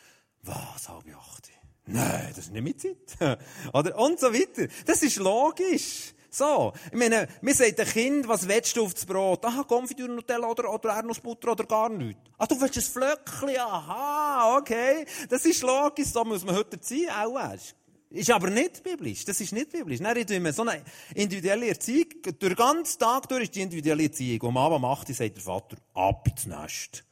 [0.44, 1.50] Was, halb acht?
[1.86, 3.40] Nein, das ist nicht mit Zeit.
[3.74, 4.68] Oder, und so weiter.
[4.86, 6.14] Das ist logisch.
[6.30, 6.72] So.
[6.86, 9.44] Ich meine, mir sagt ein Kind, was willst du auf das Brot?
[9.44, 12.22] Aha, Konfitüre, Nutella oder, oder Erdnussbutter oder gar nichts.
[12.38, 13.58] Ah, du willst ein Flöckchen?
[13.60, 15.06] Aha, okay.
[15.30, 16.08] Das ist logisch.
[16.08, 17.76] So muss man heute sein, auch erst.
[18.10, 19.26] Ist aber nicht biblisch.
[19.26, 20.00] Das ist nicht biblisch.
[20.00, 20.84] Dann reden wir so eine
[21.16, 22.08] individuelle Erziehung.
[22.24, 24.42] Durch den ganzen Tag durch ist die individuelle Erziehung.
[24.48, 27.04] Und Mama macht, die sagt der Vater, ab ins Nest.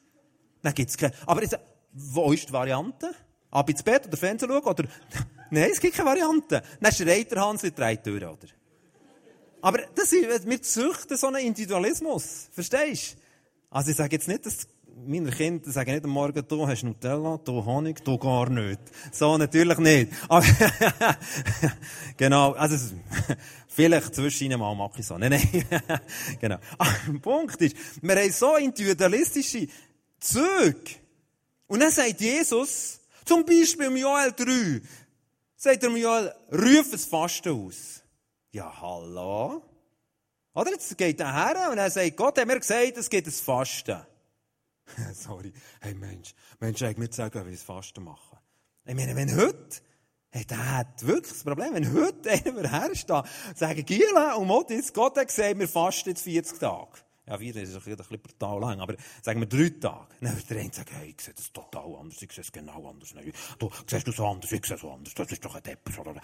[0.61, 1.57] Dann gibt's keine, aber jetzt,
[1.91, 3.13] wo ist die Variante?
[3.51, 4.83] Ab ins Bett oder Fernsehen schauen oder,
[5.49, 6.61] nein, es gibt keine Variante.
[6.79, 8.47] Dann schreit der Hans in drei Türen, oder?
[9.61, 12.47] Aber das ist, wir züchten so einen Individualismus.
[12.51, 13.19] Verstehst du?
[13.71, 14.67] Also ich sage jetzt nicht, dass
[15.05, 18.79] meine Kinder sagen nicht am Morgen, du hast Nutella, du Honig, du gar nicht.
[19.11, 20.11] So natürlich nicht.
[20.27, 20.45] Aber
[22.17, 22.93] genau, also
[23.67, 25.17] vielleicht zwischen ihnen mal mache ich so.
[25.17, 25.65] Nein, nein.
[26.39, 26.57] genau.
[26.77, 29.67] Aber der Punkt ist, wir haben so individualistische
[30.19, 30.95] Züge.
[31.67, 32.98] Und dann sagt Jesus,
[33.29, 34.81] zum Beispiel im Joel 3
[35.55, 38.01] sagt er Joel, ruf es Fasten aus.
[38.51, 39.61] Ja, hallo?
[40.55, 40.71] Oder?
[40.71, 44.01] Jetzt geht er her und er sagt, Gott hat mir gesagt, es geht ein Fasten.
[45.13, 45.53] Sorry.
[45.79, 48.39] Hey Mensch, Mensch, ich mir sagen, wie ich Fasten machen.
[48.85, 49.77] Ich meine, wenn heute,
[50.31, 55.15] hey, der hat wirklich das Problem, wenn heute einer hersteht, sagen, Giela und Motis, Gott
[55.17, 56.97] hat gesagt, wir fasten jetzt 40 Tage.
[57.29, 60.07] Ja, vier ist ein bisschen brutal lang, aber sagen wir drei Tage.
[60.19, 62.89] Dann wird der eine sagen, hey, ich sehe das total anders, ich sehe es genau
[62.89, 63.13] anders.
[63.13, 66.01] Nein, du siehst du so anders, ich sehe so anders, das ist doch ein Depper.
[66.01, 66.19] Oder,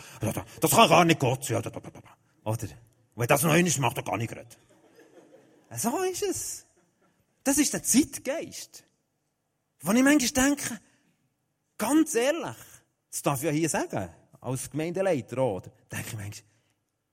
[0.59, 1.57] das kann gar nicht Gott sein.
[1.57, 2.67] Oder,
[3.13, 4.47] wenn das noch eines macht, dann gar nicht reden.
[5.75, 6.65] So ist es.
[7.43, 8.83] Das ist der Zeitgeist.
[9.81, 10.79] Wo ich manchmal denke,
[11.77, 12.57] ganz ehrlich,
[13.11, 14.09] das darf ich ja hier sagen,
[14.41, 15.71] als Gemeindeleiter, oder?
[15.91, 16.49] Denke ich manchmal,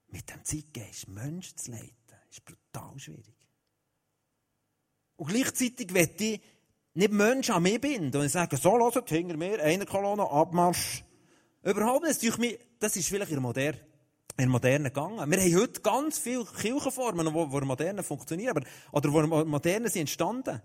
[0.09, 1.93] mit dem Zeitgeist Menschen zu leiten,
[2.31, 3.42] ist brutal schwierig.
[5.23, 6.41] Und gleichzeitig möchte ich
[6.95, 11.05] nicht Menschen an mich binden und sagen, so, hört hinter mir, eine Kolonne, Abmarsch.
[11.63, 12.59] Überhaupt nicht.
[12.81, 15.31] Das ist vielleicht in der Moderne, in der Moderne gegangen.
[15.31, 20.01] Wir haben heute ganz viele Kirchenformen, die, die moderne funktionieren, aber, oder wo moderne sind
[20.01, 20.61] entstanden.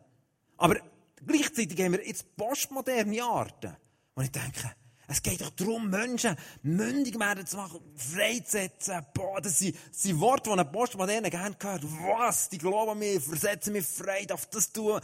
[0.58, 0.78] Aber
[1.26, 3.76] Gleichzeitig haben wir jetzt postmoderne Arten.
[4.14, 4.72] Und ich denke,
[5.10, 9.06] es geht doch darum, Menschen mündig werden zu machen, freizusetzen.
[9.14, 11.84] Boah, das sind, das sind Worte, die ein Postmoderne gerne hört.
[11.84, 12.50] Was?
[12.50, 15.00] Die glauben mir, versetzen mich frei, darf das tun,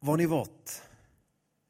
[0.00, 0.44] was ich will.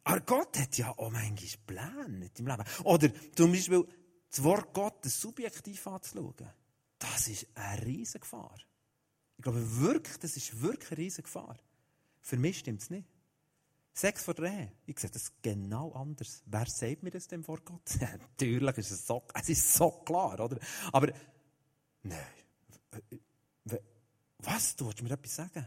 [0.03, 2.65] Aber Gott hat ja auch manchmal Pläne deinem Leben.
[2.83, 3.87] Oder zum Beispiel
[4.29, 6.51] das Wort Gottes subjektiv anzuschauen.
[6.99, 8.57] Das ist eine riesige Gefahr.
[9.37, 11.57] Ich glaube wirklich, das ist wirklich eine riesige Gefahr.
[12.21, 13.09] Für mich stimmt es nicht.
[13.97, 14.73] Sechs vor drei.
[14.87, 16.43] Ich sehe das genau anders.
[16.47, 17.89] Wer sagt mir das denn vor Gott?
[18.01, 20.59] Natürlich ist es so, es ist so klar, oder?
[20.93, 21.13] Aber,
[22.03, 22.19] nein.
[24.39, 24.75] Was?
[24.75, 25.65] Du willst mir etwas sagen?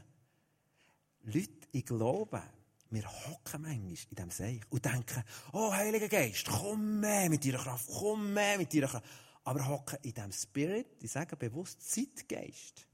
[1.24, 2.44] Leute, ich glaube,
[2.90, 7.60] wir hocken manchmal in diesem Seich und denken, oh, Heiliger Geist, komm mehr mit deiner
[7.60, 9.06] Kraft, komm mehr mit deiner Kraft.
[9.46, 12.88] Aber hocken in diesem Spirit, ich sage bewusst Zeitgeist,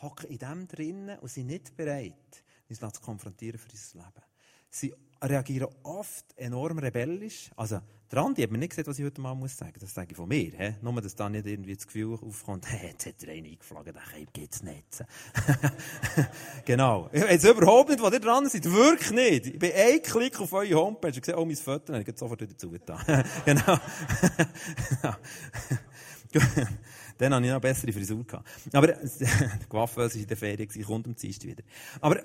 [0.00, 4.33] hocken in dem drinnen und sind nicht bereit, uns zu konfrontieren für unser Leben.
[4.74, 7.48] Sie reagieren oft enorm rebellisch.
[7.54, 7.78] Also,
[8.10, 9.74] der Andi hat mir nicht gesagt, was ich heute mal muss sagen.
[9.78, 10.50] Das sage ich von mir.
[10.50, 10.74] He?
[10.82, 14.26] Nur, dass da nicht irgendwie das Gefühl aufkommt, hey, jetzt hat er einen eingeflogen, den
[14.32, 15.04] geht's nicht.
[16.64, 17.08] genau.
[17.12, 18.64] Weiß überhaupt nicht, was ihr dran seid.
[18.64, 19.46] Wirklich nicht.
[19.46, 22.40] Ich bin ein Klick auf eure Homepage und sehe, oh, mein Foto, dann geht sofort
[22.40, 22.98] wieder zugetan.
[23.44, 23.78] genau.
[27.16, 28.24] Dann hatte ich noch eine bessere Frisur.
[28.24, 28.48] Gehabt.
[28.72, 31.62] Aber, die Coiffeuse war in der Ferien, kommt am Dienstag wieder.
[32.00, 32.20] Aber,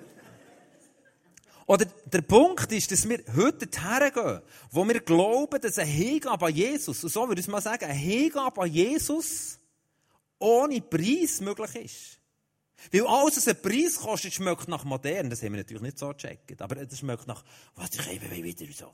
[1.69, 6.55] oder der Punkt ist, dass wir heute hergehen, wo wir glauben, dass eine Hingabe an
[6.55, 9.59] Jesus, so würde ich mal sagen, eine Hingabe an Jesus
[10.39, 12.19] ohne Preis möglich ist.
[12.91, 15.29] Weil alles, was einen Preis kostet, schmeckt nach modern.
[15.29, 16.59] Das haben wir natürlich nicht so gecheckt.
[16.59, 18.91] Aber das schmeckt nach, was ich eben wieder so.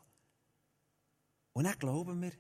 [1.54, 2.32] Und dann glauben wir,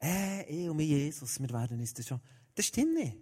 [0.00, 2.20] äh, ich und mein Jesus, wir werden uns das schon.
[2.54, 3.16] Das stimmt nicht.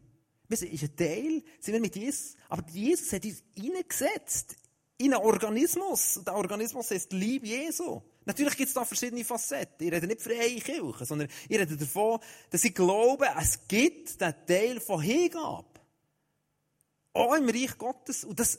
[0.46, 2.34] Wir sind ein Teil, sind wir mit Jesus.
[2.50, 4.54] Aber Jesus hat uns reingesetzt
[4.98, 6.20] in einen Organismus.
[6.26, 8.02] Der Organismus heißt Liebe Jesu.
[8.24, 9.86] Natürlich gibt es da verschiedene Facetten.
[9.86, 14.34] Ich rede nicht freie Kirche, sondern ich rede davon, dass ich glaube, es gibt den
[14.46, 15.66] Teil von Hingabe.
[17.14, 18.24] Auch im Reich Gottes.
[18.24, 18.58] Und das,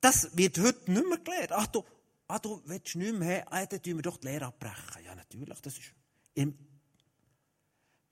[0.00, 1.52] das wird heute nicht mehr gelehrt.
[1.52, 1.84] Ach, du,
[2.28, 5.04] ach, du willst nicht mehr haben, ah, dann tun wir doch die Lehre abbrechen.
[5.04, 5.92] Ja, natürlich, das ist
[6.34, 6.56] im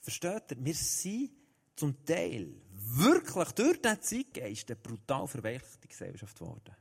[0.00, 0.64] Versteht ihr?
[0.64, 1.30] Wir sind
[1.76, 6.74] zum Teil wirklich durch diesen Zeitgeist eine brutal verweichlichte Gesellschaft geworden.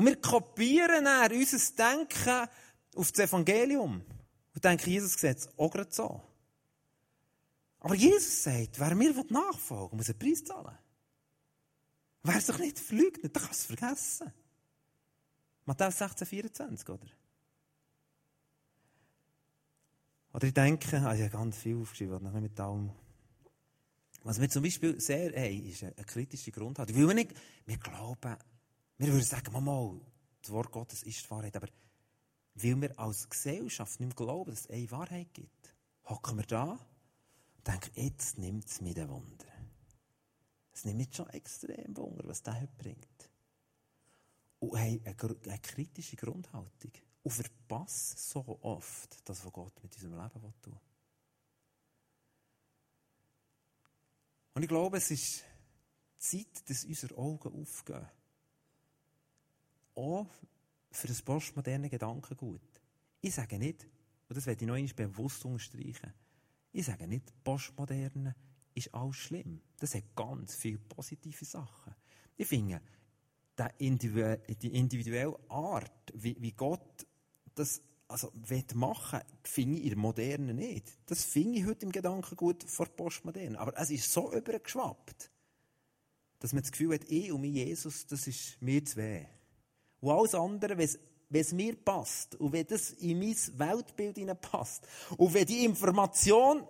[0.00, 2.48] Und wir kopieren dann unser Denken
[2.96, 4.02] auf das Evangelium.
[4.54, 6.22] Und denken, Jesus sieht es auch gerade so.
[7.80, 10.78] Aber Jesus sagt, wer mir nachfolgen will, muss einen Preis zahlen.
[12.22, 14.32] Wer sich nicht verleugnet, der kann es vergessen.
[15.66, 17.06] Matthäus 16, 24, oder?
[20.32, 22.90] Oder ich denke, also ich habe ganz viel aufgeschrieben, was mit allem.
[24.22, 26.96] Was wir zum Beispiel sehr haben, ist eine kritische Grundhaltung.
[26.96, 27.34] Weil wir nicht,
[27.66, 28.38] wir glauben,
[29.00, 29.98] wir würden sagen, Mama,
[30.42, 31.68] das Wort Gottes ist die Wahrheit, aber
[32.54, 36.72] weil wir als Gesellschaft nicht mehr glauben, dass es eine Wahrheit gibt, hocken wir da
[37.56, 39.46] und denken, jetzt nimmt es mir den Wunder.
[40.72, 43.30] Es nimmt mich schon extrem Wunder, was das heute bringt.
[44.58, 50.16] Und haben eine, eine kritische Grundhaltung und verpassen so oft das, was Gott mit unserem
[50.16, 50.80] Leben tun will.
[54.52, 55.44] Und ich glaube, es ist
[56.18, 58.06] Zeit, dass unsere Augen aufgehen.
[60.00, 60.26] Auch
[60.90, 62.62] für das postmoderne Gedankengut.
[63.20, 63.86] Ich sage nicht,
[64.28, 66.12] und das werde ich noch einmal bewusst unterstreichen,
[66.72, 68.34] ich sage nicht, Postmoderne
[68.74, 69.60] ist alles schlimm.
[69.78, 71.94] Das hat ganz viele positive Sachen.
[72.36, 72.80] Ich finde,
[73.58, 77.06] die individuelle Art, wie, Gott
[77.54, 78.32] das also,
[78.74, 80.98] machen finde ich in der Moderne nicht.
[81.06, 83.58] Das finde ich heute im Gedanken gut vor Postmoderne.
[83.58, 85.30] Aber es ist so übergeschwappt,
[86.38, 89.28] dass man das Gefühl hat, ich und mein Jesus, das ist mir zwei.
[90.00, 94.86] Und alles andere, wenn es mir passt und wenn das in mein Weltbild passt
[95.16, 96.66] und wenn die Information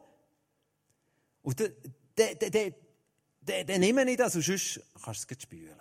[1.45, 5.79] dann, nehme ich das und sonst kannst du es spüren.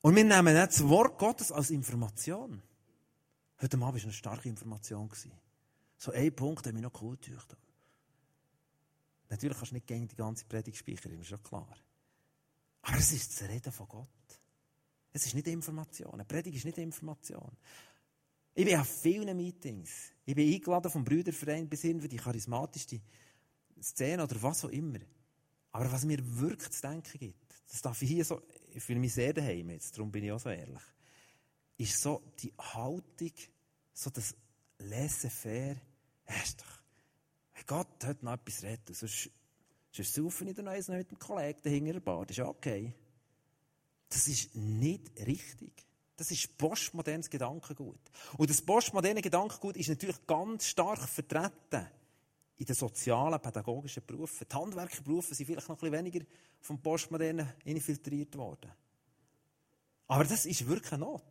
[0.00, 2.62] Und wir nehmen nicht das Wort Gottes als Information.
[3.60, 5.10] Heute Abend war eine starke Information.
[5.98, 7.56] So ein Punkt, der mich noch cool gedacht.
[9.28, 11.76] Natürlich kannst du nicht gegen die ganze Predigt speichern, ist schon klar.
[12.82, 14.08] Aber es ist das Reden von Gott.
[15.18, 16.14] Es ist nicht Information.
[16.14, 17.50] Eine Predigt ist nicht Information.
[18.54, 20.12] Ich bin an vielen Meetings.
[20.24, 23.00] Ich bin eingeladen vom Brüderverein bis hin für die charismatischste
[23.82, 25.00] Szene oder was auch immer.
[25.72, 28.40] Aber was mir wirklich zu denken gibt, das darf ich hier so
[28.78, 30.82] ich fühle mich sehr daheim jetzt, darum bin ich auch so ehrlich,
[31.78, 33.32] ist so die Haltung,
[33.92, 34.36] so das
[34.78, 35.76] Laissez-faire,
[36.26, 36.82] erst doch,
[37.54, 39.30] wenn Gott heute noch etwas redet, sonst,
[39.90, 42.94] sonst saufen ich dann noch mit dem Kollegen dahinter der Bar, das ist okay.
[44.08, 45.72] Das ist nicht richtig.
[46.16, 48.00] Das ist postmodernes Gedankengut.
[48.36, 51.86] Und das postmoderne Gedankengut ist natürlich ganz stark vertreten
[52.56, 54.46] in den sozialen, pädagogischen Berufen.
[54.50, 56.26] Die Handwerkerberufe sind vielleicht noch ein bisschen weniger
[56.60, 58.72] vom Postmodernen infiltriert worden.
[60.08, 61.22] Aber das ist wirklich eine Not.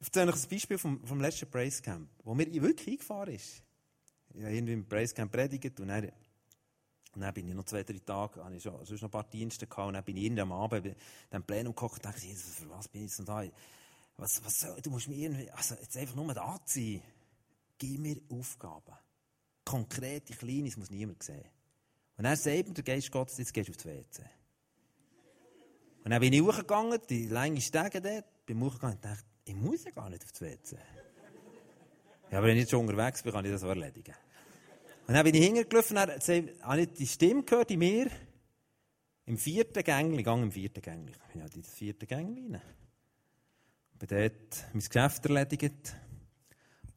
[0.00, 3.62] Ich erzähle euch ein Beispiel vom, vom letzten Praise Camp, wo mir wirklich eingefahren ist.
[4.34, 6.10] Ich habe irgendwie im Praise Camp predigt und dann,
[7.14, 9.24] und dann bin ich noch zwei, drei Tage, habe ich schon, sonst noch ein paar
[9.24, 10.94] Dienste gehabt und dann bin ich irgendwann am Abend in
[11.32, 13.44] dem Plenum gekocht und dachte, Jesus, für was bin ich jetzt da?
[14.16, 17.02] Was, was soll, du musst mir irgendwie, also jetzt einfach nur da sein.
[17.78, 18.96] Gib mir Aufgaben.
[19.64, 21.44] Konkrete, kleine, das muss niemand sehen.
[22.16, 24.22] Und dann sagt mir der Geist Gottes, jetzt gehst du auf die WC.
[26.04, 29.84] Und dann bin ich hochgegangen, die lange Stege dort, bin hochgegangen und dachte, ich muss
[29.84, 30.76] ja gar nicht auf die WC.
[32.30, 34.14] Ja, aber wenn ich jetzt schon unterwegs bin, kann ich das auch erledigen.
[35.06, 36.20] Und dann bin ich hingelaufen, dann
[36.62, 38.10] habe ich die Stimme gehört in mir,
[39.26, 41.12] im vierten Gängli, gang im vierten Gängli.
[41.12, 42.62] Ich bin halt in das vierte Gängli rein.
[43.98, 45.96] Bin dort mein Geschäft erledigt.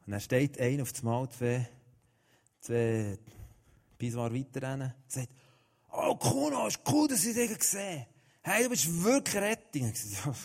[0.05, 1.69] Und dann steht einer auf das Mal, zwei,
[2.61, 3.17] zwei
[3.97, 5.29] Pissoir weiter rein, sagt,
[5.91, 8.05] oh Kuno, ist cool, dass ich dich gesehen
[8.41, 9.89] Hey, du bist wirklich Rettung.
[9.89, 10.35] Ich sage, ja,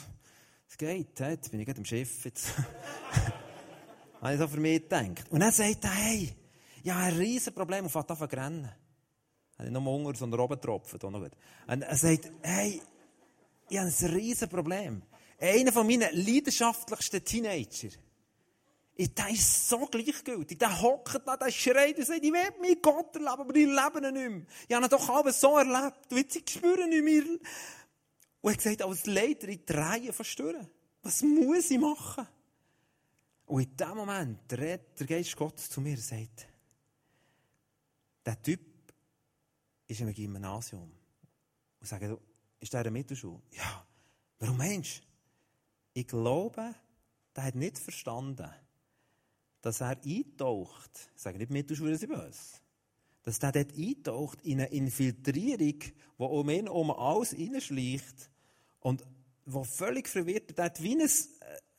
[0.68, 2.24] es geht, jetzt bin ich gerade im Schiff.
[2.24, 2.48] Jetzt.
[4.20, 5.30] habe ich so für mich gedacht.
[5.30, 6.34] Und dann sagt er, hey,
[6.82, 8.70] ja, ein riesen Problem und fängt an zu rennen.
[9.58, 11.00] Habe ich noch mal Hunger, sondern oben tropfen.
[11.00, 12.80] Und er sagt, hey,
[13.68, 15.02] ich habe ein riesen Problem.
[15.38, 17.88] Einer von meinen leidenschaftlichsten Teenager,
[18.98, 20.58] der ist so gleichgültig.
[20.58, 24.06] Der hockt da, der schreit und sagt, ich will meinen Gott erleben, aber ich lebe
[24.06, 24.46] ihn nicht mehr.
[24.68, 26.10] Ich habe ihn doch alles so erlebt.
[26.10, 27.24] Und jetzt ich spüre nicht mehr.
[28.40, 30.68] Und er hat gesagt, als Leiter in die Reihe verstören.
[31.02, 32.26] Was muss ich machen?
[33.46, 36.46] Und in dem Moment redet der Geist Gottes zu mir und sagt,
[38.24, 38.60] der Typ
[39.86, 40.90] ist im Gymnasium.
[41.80, 42.04] Und sagt,
[42.60, 43.42] ist der der Mittelschule?
[43.50, 43.86] Ja.
[44.38, 45.02] Warum meinst du?
[45.94, 46.74] Ich glaube,
[47.34, 48.50] der hat nicht verstanden,
[49.60, 52.60] dass er eintaucht, ich sage nicht Mittelschule, sie böse,
[53.22, 58.30] dass der dort eintaucht in eine Infiltrierung, die um ihn um alles hineinschleicht
[58.80, 59.04] und
[59.44, 60.56] wo völlig verwirrt.
[60.56, 61.10] Der hat wie, ein,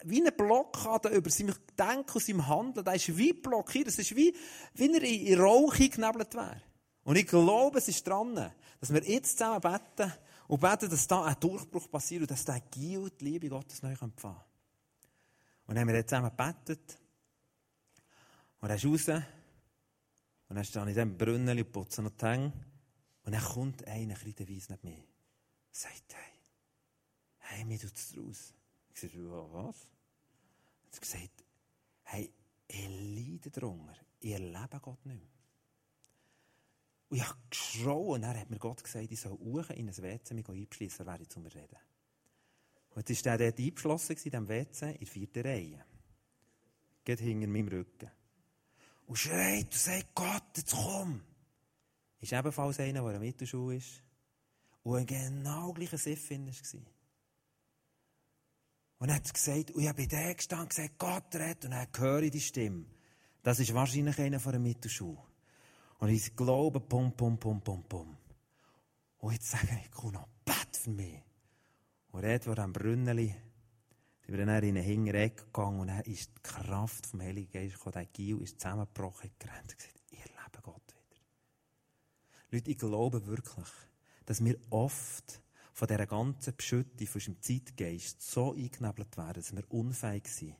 [0.05, 2.85] wie eine Blockade über sein Denken und sein Handeln.
[2.85, 3.87] Der ist wie blockiert.
[3.87, 4.35] Es ist wie,
[4.73, 6.61] wie er in Rauch geknebelt wäre.
[7.03, 8.35] Und ich glaube, es ist dran,
[8.79, 10.13] dass wir jetzt zusammen beten
[10.47, 13.89] und beten, dass da ein Durchbruch passiert und dass der Gil die Liebe Gottes neu
[13.89, 14.35] empfangen kann.
[15.65, 16.97] Und dann haben wir jetzt zusammen gebetet.
[18.61, 19.07] Und er ist raus.
[20.49, 22.53] Und dann stehe ich in diesem Brunnen und putze noch die Hänge.
[23.25, 25.03] Und dann kommt einer, ein bisschen weiss nicht mehr.
[25.71, 26.39] Sagt, hey,
[27.37, 28.53] hey, mir tut es draus.
[28.93, 29.13] Ich sage,
[29.51, 29.92] was?
[30.93, 31.43] Hat gesagt,
[32.03, 32.31] hey,
[32.67, 33.95] ich leide darunter.
[34.19, 35.29] Ich erlebe Gott nicht mehr.
[37.09, 39.97] Und ich habe geschrauen und dann hat mir Gott gesagt, ich soll hoch in ein
[39.97, 41.77] WC mich einschliessen, wäre ich zu mir reden.
[42.91, 45.85] Und jetzt war der dort eingeschlossen in diesem WC in der vierten Reihe.
[47.03, 48.11] Geht hinter meinem Rücken.
[49.05, 51.21] Und schreit und sagt, Gott, jetzt komm.
[52.19, 54.01] Ist ebenfalls einer, der in der Mittelschule ist.
[54.83, 56.92] Und genau gleicher Siff war.
[59.03, 61.65] Und er hat gesagt, und ich habe bei dem gestanden und gesagt, Gott redet.
[61.65, 62.85] Und dann höre ich die Stimme.
[63.41, 65.17] Das ist wahrscheinlich einer von der Mittelschule.
[65.99, 68.15] Und ich glaube, pum, pum, pum, pum, pum.
[69.17, 71.21] Und jetzt sage ich, komm noch, bet für mich.
[72.11, 73.35] Und er war am Brünneli,
[74.21, 77.73] sind wir dann in eine Hinterecke gegangen und dann ist die Kraft vom Heiligen Geist
[77.73, 77.93] gekommen.
[77.95, 81.21] Der Gil ist zusammengebrochen, gerannt und gesagt, ich erlebe Gott wieder.
[82.51, 83.67] Leute, ich glaube wirklich,
[84.25, 85.42] dass wir oft
[85.73, 90.55] von dieser ganzen Beschüttung, von unserem Zeitgeist so eingenebelt werden, dass wir unfähig sind,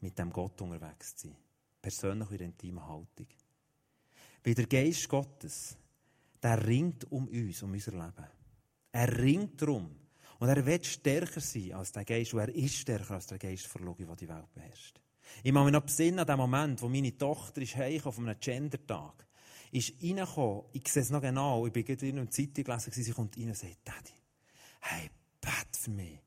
[0.00, 1.36] mit dem Gott unterwegs zu sein.
[1.80, 3.26] Persönlich in intimer Haltung.
[4.42, 5.76] Weil der Geist Gottes,
[6.42, 8.26] der ringt um uns, um unser Leben.
[8.92, 9.94] Er ringt darum.
[10.38, 13.72] Und er wird stärker sein als der Geist, und er ist stärker als der Geist
[13.72, 15.00] der Logik, der die Welt beherrscht.
[15.42, 19.24] Ich mache mich noch besinnen an den Moment, wo meine Tochter ist auf einem Gender-Tag
[19.74, 23.12] ist reingekommen, ich sehe es noch genau, ich bin gerade in einer Zeitung gelesen, sie
[23.12, 24.12] kommt rein und sagt, Daddy,
[24.84, 26.20] hey, bet für mich.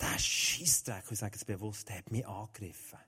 [0.00, 2.98] Der Scheissdreck, ich sage es bewusst, hat mich angegriffen.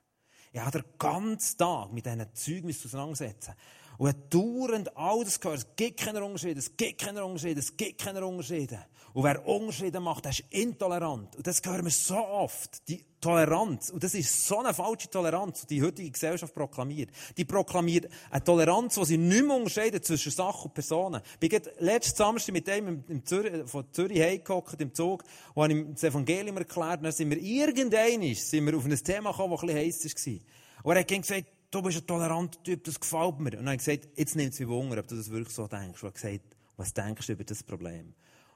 [0.51, 3.55] Ich habe den ganzen Tag mit diesen Zeugen auseinandersetzen.
[3.97, 5.59] Und er dauernd all das gehört.
[5.59, 8.85] Es gibt keine Unterschiede, es gibt keine Unterschiede, es gibt keine Unterschiede.
[9.13, 11.35] Und wer Unterschiede macht, der ist intolerant.
[11.35, 12.87] Und das hören wir so oft.
[12.87, 13.89] Die Toleranz.
[13.91, 17.09] Und das ist so eine falsche Toleranz, die die heutige Gesellschaft proklamiert.
[17.37, 21.21] Die proklamiert eine Toleranz, die sie nicht mehr unterscheidet zwischen Sachen und Personen.
[21.39, 25.73] Ich bin letzten Samstag mit einem im Zürich, von Zürich heimgehockt im Zug und habe
[25.73, 26.97] ihm das Evangelium erklärt.
[26.97, 30.43] Und dann sind wir irgendwann sind wir auf ein Thema gekommen, das ein bisschen heiß
[30.83, 30.83] war.
[30.83, 33.57] Und er hat gesagt, du bist ein toleranter Typ, das gefällt mir.
[33.57, 36.03] Und dann ich gesagt, jetzt nimmt es mich Wunder, ob du das wirklich so denkst.
[36.03, 38.13] Und er hat gesagt, was denkst du über das Problem?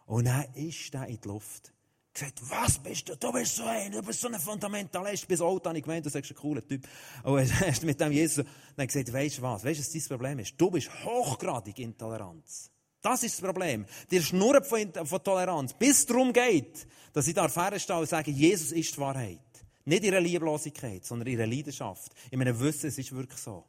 [0.07, 1.73] Und dann ist er in die Luft.
[2.13, 3.15] Gesagt, was bist du?
[3.15, 5.27] Du bist so ein, du bist so ein Fundamentalist.
[5.27, 6.87] Bis Auto habe ich gemeint, du sagst ein cooler Typ.
[7.23, 8.43] Und er ist mit dem Jesus
[8.75, 9.63] dann gesagt, weisst du was?
[9.63, 10.55] Weisst du, was dein Problem ist?
[10.57, 12.71] Du bist hochgradig Intoleranz.
[13.01, 13.85] Das ist das Problem.
[14.09, 18.31] Dir schnurrt von, von Toleranz, bis es darum geht, dass ich da fernstelle und sage,
[18.31, 19.39] Jesus ist die Wahrheit.
[19.85, 22.13] Nicht ihre Lieblosigkeit, sondern ihre Leidenschaft.
[22.31, 23.65] In meinem Wissen, es ist wirklich so.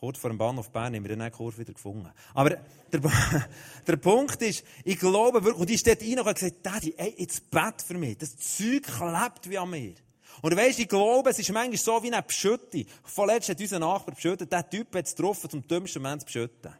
[0.00, 2.10] Kurz vor dem Bahnhof Bern haben wir dann Kurve wieder gefunden.
[2.32, 2.56] Aber
[2.90, 3.02] der,
[3.86, 7.14] der Punkt ist, ich glaube wirklich, und ich steht rein und habe gesagt, Daddy, ey,
[7.18, 8.16] jetzt Bett für mich.
[8.16, 9.92] Das Zeug klebt wie an mir.
[10.40, 12.86] Und weisst, ich glaube, es ist manchmal so wie eine Beschütte.
[13.04, 16.72] Vorletzt hat unser Nachbar beschüttet, der Typ hat es getroffen, zum dümmsten Mann zu beschütten.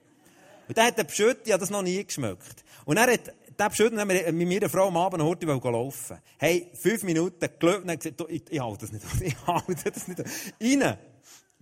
[0.67, 2.65] Und der hat den Beschütte, habe das noch nie geschmeckt.
[2.87, 6.17] Und er hat der Beschütte, haben wir mit meiner Frau am Abend heute laufen.
[6.39, 9.05] Hey, fünf Minuten gelöbt und gesagt, ich, ich halte das nicht.
[9.21, 10.23] Ich halte das nicht.
[10.59, 10.99] Rein.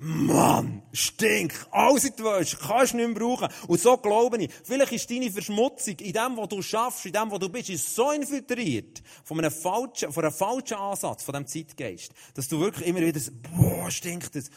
[0.01, 3.49] Mann, stink, alles in die Wäsche, kannst du nicht mehr brauchen.
[3.67, 7.29] Und so glaube ich, vielleicht ist deine Verschmutzung in dem, was du schaffst, in dem,
[7.29, 11.49] was du bist, ist so infiltriert von einem falschen, von einem falschen Ansatz, von diesem
[11.49, 13.21] Zeitgeist, dass du wirklich immer wieder
[13.57, 14.51] boah, stinkt das.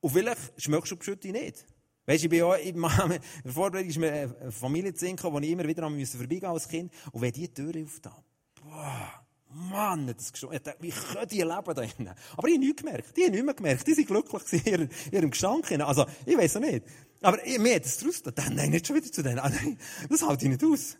[0.00, 1.66] Und vielleicht schmeckst du Beschütte nicht.
[2.06, 5.50] Weißt du, ich bin auch, in der Vorbereitung ist mir eine Familie zu wo ich
[5.50, 6.92] immer wieder vorbeigehen als Kind.
[7.10, 8.24] Und wenn die Tür auftat,
[8.62, 9.21] boah,
[9.54, 10.60] Mann, das geschossen.
[10.80, 12.14] Wie können die leben da drinnen?
[12.36, 13.16] Aber ich habe nichts gemerkt.
[13.16, 13.86] Die haben nichts mehr gemerkt.
[13.86, 15.70] Die sind glücklich in ihrem, ihrem Gestank.
[15.72, 16.84] Also, ich weiß auch nicht.
[17.20, 19.38] Aber mir hat es draus gedacht, nein, nicht schon wieder zu denen.
[19.38, 19.78] Ah, nein,
[20.08, 20.96] das halte ich nicht aus.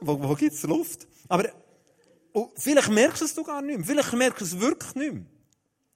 [0.00, 1.06] Wo, wo gibt es Luft?
[1.28, 1.48] Aber,
[2.32, 3.86] oh, vielleicht merkst du es gar nicht mehr.
[3.86, 5.22] Vielleicht merkst du es wirklich nicht mehr.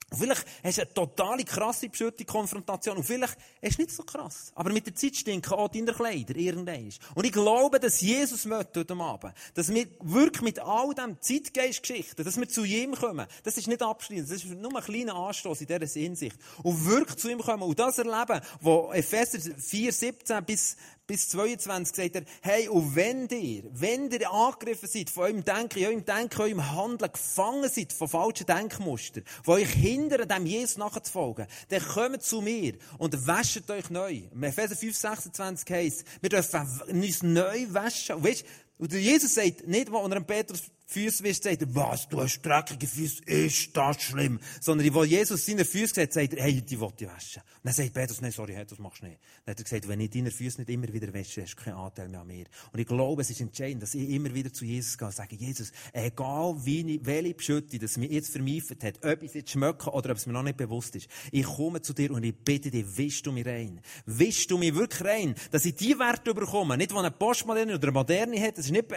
[0.09, 2.97] Und vielleicht hast du eine totale krasse beschütte Konfrontation.
[2.99, 4.53] Und vielleicht ist es nicht so krass.
[4.55, 6.93] Aber mit der Zeit stinken auch deine Kleider irgendwann.
[7.17, 12.25] Und ich glaube, dass Jesus möchte heute Abend, dass wir wirklich mit all dem Zeitgeistgeschichten,
[12.25, 13.27] dass wir zu ihm kommen.
[13.43, 14.31] Das ist nicht abschließend.
[14.31, 16.37] Das ist nur ein kleiner Anstoß in dieser Hinsicht.
[16.63, 20.77] Und wirklich zu ihm kommen und das erleben, wo Epheser 4, 17 bis,
[21.07, 25.85] bis 22 sagt er, hey, und wenn ihr, wenn ihr angegriffen seid von eurem Denken,
[25.85, 31.47] eurem Denken, eurem Handeln, gefangen seid von falschen Denkmustern, die euch hindern, dem Jesus nachzufolgen,
[31.69, 34.23] dann kommt zu mir und wäscht euch neu.
[34.33, 38.17] Im Epheser 5, 26 heisst, wir dürfen uns neu waschen.
[38.17, 38.45] Und weißt,
[38.79, 42.87] und Jesus sagt nicht, wo dem Petrus Füße wischt, sagt er, was, du hast dreckige
[42.87, 44.39] Füße, ist das schlimm.
[44.61, 47.43] Sondern, wo Jesus seine Füße gesagt sagt er, hey, die will ich waschen.
[47.43, 49.19] Und dann sagt Petrus, nein, sorry, das machst du nicht.
[49.45, 51.75] Dann hat er gesagt, wenn ich deine Füße nicht immer wieder wäsche, hast du keinen
[51.75, 52.45] Anteil mehr an mir.
[52.73, 55.35] Und ich glaube, es ist entscheidend, dass ich immer wieder zu Jesus gehe und sage,
[55.35, 59.91] Jesus, egal wie, welche Beschütte, das mir jetzt vermieft hat, ob ich es jetzt schmecke
[59.91, 62.71] oder ob es mir noch nicht bewusst ist, ich komme zu dir und ich bitte
[62.71, 63.81] dich, wischst du mich rein.
[64.07, 67.89] Wischst du mich wirklich rein, dass ich die Werte bekomme, nicht, die eine Postmoderne oder
[67.89, 68.89] eine Moderne hat, es ist nicht,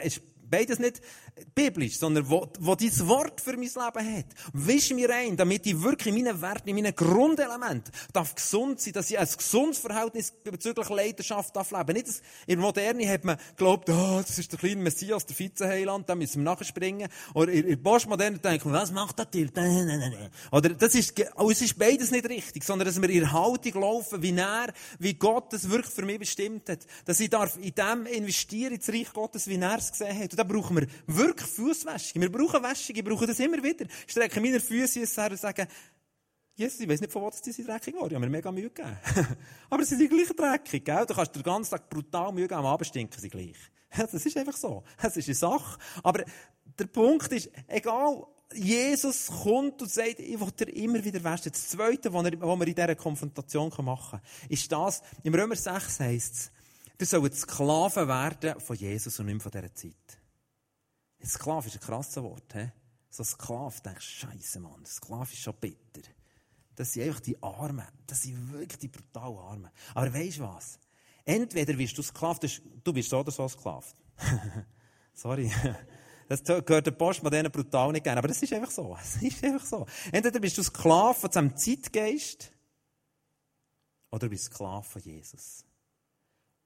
[0.50, 1.02] beides nicht
[1.56, 4.26] biblisch, sondern wo, wo dieses Wort für mein Leben hat.
[4.54, 8.94] Wisch mir rein, damit ich wirklich in meinen Werten, in meinen Grundelementen darf gesund sein,
[8.94, 11.94] dass ich ein gesundes Verhältnis bezüglich Leidenschaft darf leben.
[11.94, 15.38] Nicht, dass in der Moderne hat man geglaubt, oh, das ist der kleine Messias, der
[15.38, 17.10] Vizeheiland, da müssen wir nachspringen.
[17.34, 19.52] Oder in der Postmoderne denkt man, was macht der Typ?
[20.52, 24.22] Oder das ist, oh, es ist beides nicht richtig, sondern dass wir in Haltung laufen,
[24.22, 26.86] wie er, wie Gott es wirklich für mich bestimmt hat.
[27.06, 30.44] Dass ich darf in dem investieren, ins Reich Gottes, wie er es gesehen hat da
[30.44, 32.22] brauchen wir wirklich Fußwäschung.
[32.22, 33.86] Wir brauchen Wäschung, ich brauche das immer wieder.
[33.86, 35.68] Ich strecke meine Füße her und sage,
[36.56, 38.08] Jesus, ich weiß nicht, von wo diese dreckig waren.
[38.08, 38.98] Ich habe mir mega Mühe gegeben.
[39.70, 41.06] Aber sie sind gleich dreckig, gell?
[41.06, 43.58] Du kannst den ganzen Tag brutal Mühe geben, am Abend stinken sie gleich.
[43.98, 44.84] Das ist einfach so.
[45.02, 45.80] Das ist eine Sache.
[46.04, 46.24] Aber
[46.78, 51.52] der Punkt ist, egal, Jesus kommt und sagt, ich will dir immer wieder waschen.
[51.52, 56.34] Das Zweite, was wir in dieser Konfrontation machen können, ist das, im Römer 6 heisst
[56.34, 56.52] es,
[56.98, 60.19] du sollst Sklaven werden von Jesus und nicht von dieser Zeit.
[61.26, 62.54] Sklav ist ein krasses Wort.
[62.54, 62.70] He?
[63.10, 66.08] So ein Sklav, denkst Scheiße, Mann, Sklav ist schon bitter.
[66.76, 67.86] Das sind einfach die Armen.
[68.08, 69.72] Das sind wirklich die brutalen Armen.
[69.94, 70.80] Aber weißt du was?
[71.26, 73.94] Entweder wirst du Sklav, du bist so oder so Sklav.
[75.14, 75.52] Sorry.
[76.30, 78.96] Das gehört der Postmoderne brutal nicht gerne, aber das ist einfach so.
[79.02, 79.86] Es ist einfach so.
[80.12, 82.52] Entweder bist du Sklav von diesem Zeitgeist,
[84.12, 85.66] oder du bist Sklav von Jesus.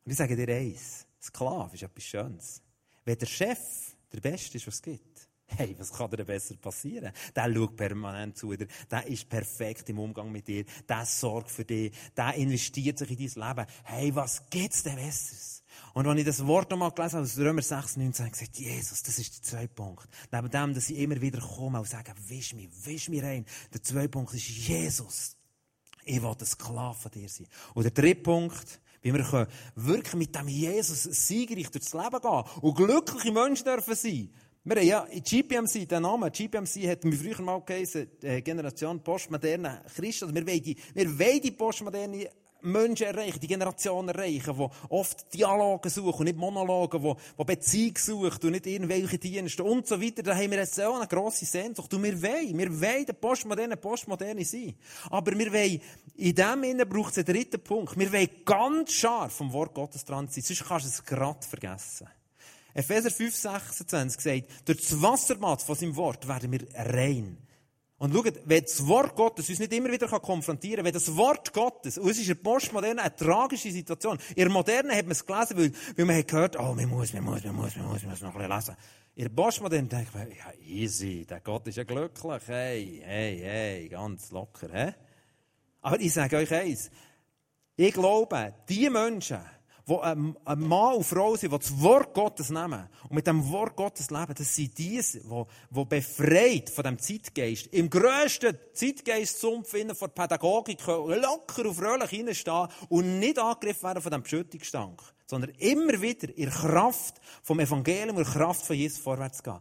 [0.04, 2.62] Und ich sage dir eins, Sklav ist etwas Schönes.
[3.06, 5.30] Wenn der Chef der Beste ist, was es gibt.
[5.46, 7.12] Hey, was kann dir besser passieren?
[7.36, 8.68] Der schaut permanent zu dir.
[8.90, 10.66] Der ist perfekt im Umgang mit dir.
[10.88, 11.94] Der sorgt für dich.
[12.16, 13.70] Der investiert sich in dein Leben.
[13.84, 15.64] Hey, was gibt's denn Besseres?
[15.94, 18.58] Und wenn ich das Wort nochmal gelesen habe, aus Römer 6, 19, habe ich gesagt,
[18.58, 20.08] Jesus, das ist der zweite Punkt.
[20.32, 23.46] Neben dem, dass ich immer wieder komme und sage, wisch mich, wisch mich rein.
[23.74, 25.38] Der zweite Punkt ist Jesus.
[26.06, 27.48] Ich will ein Sklave von dir sein.
[27.74, 32.44] Und der dritte Punkt, wie wir können wirklich mit dem Jesus siegreich durchs Leben gehen
[32.62, 34.30] und glückliche Menschen dürfen sein.
[34.66, 39.04] Wir haben ja in GPMC, den Namen, GPMC hat mir früher mal geheißen, äh, Generation
[39.04, 40.26] postmoderne Christen.
[40.26, 42.30] Also wir wollen die, wir wollen die postmoderne
[42.64, 47.98] Menschen erreichen, die Generation erreichen, die oft Dialoge suchen und nicht Monologe, die, die Beziehung
[47.98, 50.24] suchen und nicht irgendwelche Dienste und so weiter.
[50.24, 51.94] Da haben wir jetzt auch eine grosse Sehnsucht.
[51.94, 54.76] Und wir wollen, wir wollen der Postmoderne Postmoderne sein.
[55.10, 55.82] Aber wir wollen,
[56.16, 57.98] in dem Innen braucht es einen dritten Punkt.
[57.98, 60.44] Wir wollen ganz scharf vom Wort Gottes dran sein.
[60.44, 62.08] Sonst kannst du es gerade vergessen.
[62.74, 67.38] Epheser 5, 26 sagt, durch das Wasserbad von seinem Wort werden wir rein.
[68.04, 71.54] Und schaut, wenn das Wort Gottes uns nicht immer wieder konfrontieren kann, wenn das Wort
[71.54, 74.20] Gottes, und es ist in der Postmoderne eine tragische Situation.
[74.32, 77.14] In der Moderne hat man es gelesen, weil, weil man hat gehört, oh, man muss,
[77.14, 78.76] man muss, man muss, man muss, man muss noch ein bisschen lesen.
[79.16, 83.88] In der Postmoderne denkt man, ja, easy, der Gott ist ja glücklich, hey, hey, hey,
[83.88, 84.94] ganz locker, hä?
[85.80, 86.92] Aber ich sage euch eins,
[87.78, 89.40] ich glaube, die Menschen,
[89.88, 93.76] die ein Mann und Frau sind, die das Wort Gottes nehmen und mit dem Wort
[93.76, 100.08] Gottes leben, das sind die, die, befreit von dem Zeitgeist, im grössten Zeitgeistsumpf von der
[100.08, 106.36] Pädagogik locker und fröhlich hineinstehen und nicht angegriffen werden von dem Beschüttungsstank, sondern immer wieder
[106.38, 109.60] in Kraft vom Evangelium der Kraft von Jesus vorwärts gehen.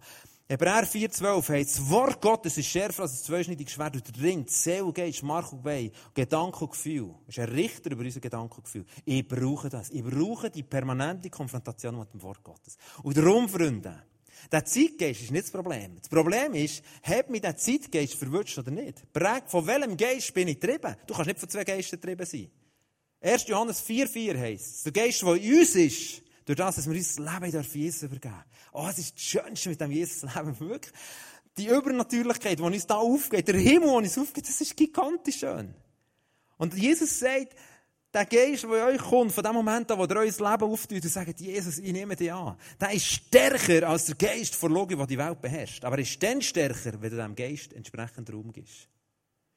[0.53, 4.92] Hebräer 4,12 heißt, das Wort Gottes ist schärfer als ein zweischneidiges Schwert und dringt Seele,
[4.92, 7.14] Geist, Mark und Bein, Gedanken und Gefühl.
[7.26, 8.84] Das ist ein Richter über unsere Gedanken und Gefühl.
[9.07, 9.88] Ich brauche das.
[9.88, 12.76] Ich brauche die permanente Konfrontation mit dem Wort Gottes.
[13.03, 14.03] Und darum, Freunde,
[14.53, 15.96] der Zeitgeist ist nicht das Problem.
[15.98, 19.11] Das Problem ist, hat mich der Zeitgeist verwünscht oder nicht?
[19.11, 20.96] Prägt, von welchem Geist bin ich getrieben?
[21.07, 22.50] Du kannst nicht von zwei Geistern getrieben sein.
[23.22, 23.48] 1.
[23.48, 27.53] Johannes 4,4 heisst, der Geist, der in uns ist, durch das, dass wir unser Leben
[27.53, 28.45] durch Jesus übergeben.
[28.72, 30.59] Oh, es ist das Schönste mit dem Jesus-Leben.
[30.61, 30.95] Wirklich.
[31.59, 35.74] Die Übernatürlichkeit, die uns da aufgeht, der Himmel, der uns aufgeht, das ist gigantisch schön.
[36.57, 37.55] Und Jesus sagt,
[38.12, 41.11] der Geist, der euch kommt, von dem Moment an, wo ihr euer Leben auftut und
[41.11, 45.07] sagt, Jesus, ich nehme dich an, der ist stärker als der Geist von Logik, der
[45.07, 45.84] die Welt beherrscht.
[45.84, 48.88] Aber er ist dann stärker, wenn du dem Geist entsprechend Raum gibst.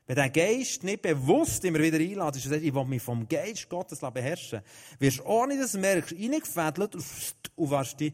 [0.07, 3.67] Wenn der Geist nicht bewusst immer wieder einlädt, und sagt, ich will mich vom Geist
[3.69, 4.61] Gottes beherrschen,
[4.99, 8.13] wirst du ohne dass du merkst, reingefädelt und wirst dich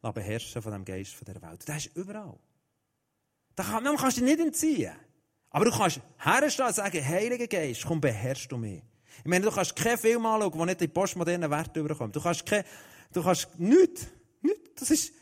[0.00, 1.68] beherrschen von dem Geist von der Welt.
[1.68, 2.38] Das ist überall.
[3.56, 4.92] Da kann, man kannst du nicht entziehen.
[5.50, 8.82] Aber du kannst herstehen und sagen, Heiliger Geist, komm, beherrschst du mich.
[9.18, 12.16] Ich meine, du kannst keinen Film anschauen, der nicht die postmodernen Werte überkommt.
[12.16, 12.64] Du kannst kein,
[13.12, 14.06] du kannst nichts,
[14.40, 14.70] nichts.
[14.76, 15.12] Das ist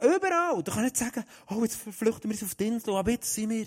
[0.00, 0.62] überall.
[0.62, 3.50] Du kannst nicht sagen, oh, jetzt flüchten wir uns auf die Insel, aber jetzt sind
[3.50, 3.66] wir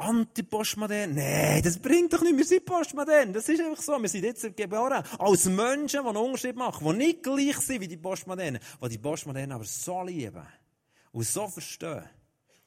[0.00, 1.14] Anti-Postmodern.
[1.14, 2.36] Nein, das bringt doch nicht.
[2.36, 3.32] Wir sind Postmodern.
[3.32, 4.00] Das ist einfach so.
[4.00, 7.88] Wir sind jetzt geboren als Menschen, die einen Unterschied machen, die nicht gleich sind wie
[7.88, 10.46] die Postmodernen, die die Postmodernen aber so lieben
[11.12, 12.04] und so verstehen.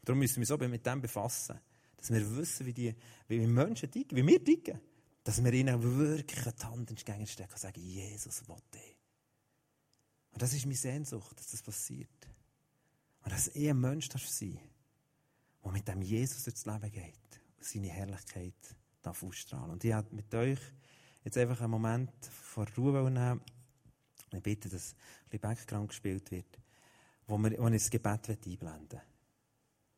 [0.03, 1.59] Darum müssen wir uns auch mit dem befassen.
[1.97, 2.95] Dass wir wissen, wie, die,
[3.27, 4.79] wie Menschen ticken, wie wir ticken.
[5.23, 8.97] Dass wir ihnen wirklich die Hand entgegenstecken und sagen, Jesus will dich.
[10.34, 12.09] Und das ist meine Sehnsucht, dass das passiert.
[13.23, 14.72] Und dass ich ein Mensch sein darf
[15.64, 18.53] der mit dem Jesus durchs Leben geht und seine Herrlichkeit
[19.01, 19.72] darf ausstrahlen.
[19.72, 20.59] Und ich habe mit euch
[21.24, 23.41] jetzt einfach einen Moment vor Ruhe nehmen.
[24.32, 24.95] Ich bitte, dass
[25.32, 26.59] ein Background gespielt wird,
[27.28, 29.01] wo, wir, wo ich das Gebet einblenden will.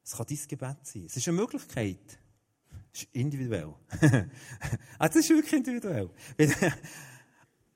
[0.03, 1.05] Es kann dein Gebet sein.
[1.05, 2.19] Es ist eine Möglichkeit.
[2.93, 3.73] Es ist individuell.
[4.99, 6.09] es ist wirklich individuell.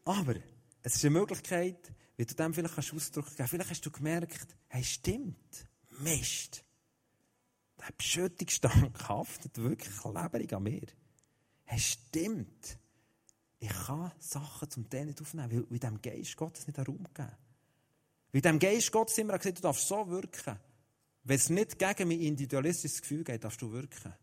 [0.05, 0.35] Aber
[0.83, 3.51] es ist eine Möglichkeit, wie du dem vielleicht Ausdruck geben kannst.
[3.51, 5.67] Vielleicht hast du gemerkt, hey, stimmt,
[5.99, 6.63] Mist.
[7.79, 10.87] Der Beschüttungsstank haftet wirklich lebendig an mir.
[11.65, 12.77] Es stimmt.
[13.59, 17.31] Ich kann Sachen zum Teil nicht aufnehmen, weil, weil dem Geist Gottes nicht Raum geben.
[18.31, 20.57] Weil dem Geist Gottes immer gesagt, du darfst so wirken.
[21.23, 24.13] Wenn es nicht gegen mein individualistisches Gefühl geht, darfst du wirken.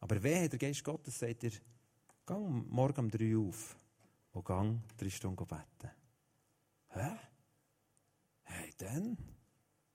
[0.00, 1.52] Aber wer der Geist Gottes sagt dir,
[2.26, 3.76] gang morgen um drei auf
[4.32, 5.90] und gang drei Stunden beten.
[6.88, 7.16] Hä?
[8.42, 9.16] Hey, dann?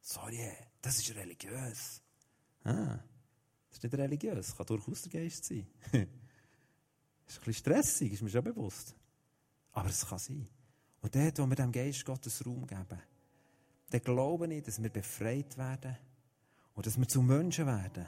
[0.02, 0.40] Sorry,
[0.82, 2.02] das ist religiös.
[2.66, 3.00] Ah,
[3.70, 5.68] das ist nicht religiös, das kann durchaus der Geist sein.
[5.84, 6.08] das ist ein
[7.26, 8.96] bisschen stressig, ist mir schon bewusst.
[9.72, 10.48] Aber es kann sein.
[11.02, 13.02] Und dort, wo wir dem Geist Gottes Raum geben,
[13.92, 15.96] dann glaube ich, dass wir befreit werden
[16.74, 18.08] und dass wir zu Menschen werden,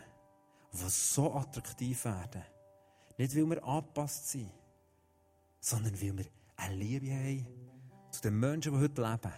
[0.73, 2.41] die so attraktiv werden.
[3.17, 4.51] Nicht, weil wir angepasst sind,
[5.59, 7.45] sondern weil wir eine Liebe haben
[8.09, 9.33] zu den Menschen, die heute leben.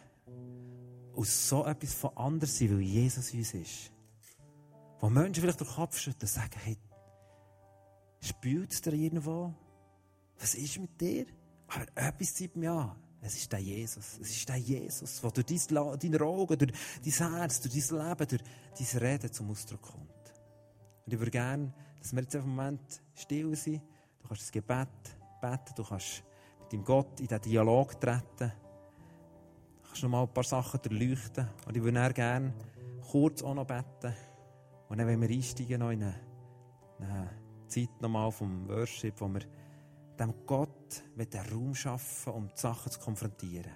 [1.14, 3.92] Und so etwas von anders sind, weil Jesus uns ist.
[5.00, 6.78] Wo Menschen vielleicht den Kopf schütteln und sagen, hey,
[8.22, 9.54] spürt es dir irgendwo?
[10.40, 11.26] Was ist mit dir?
[11.68, 12.96] Aber etwas zieht mich an.
[13.22, 14.18] Es ist der Jesus.
[14.22, 16.72] Es ist der Jesus, der durch dein, deine Augen, durch
[17.04, 20.34] dein Herz, durch dein Leben, durch dein Reden zum Ausdruck kommt.
[21.06, 23.82] Und ich würde gerne, dass wir jetzt einen Moment still sind.
[24.22, 24.88] Du kannst das Gebet
[25.42, 26.24] beten, du kannst
[26.62, 28.52] mit dem Gott in diesen Dialog treten.
[29.82, 31.48] Du kannst noch mal ein paar Sachen durchleuchten.
[31.66, 32.54] Und ich würde gerne
[33.12, 34.16] kurz auch noch beten.
[34.90, 37.30] Und dann, wenn wir einsteigen, noch in eine,
[37.68, 39.42] Zeit nochmal vom Worship, wo wir
[40.20, 43.72] dem Gott mit den Raum schaffen, um die Sachen zu konfrontieren.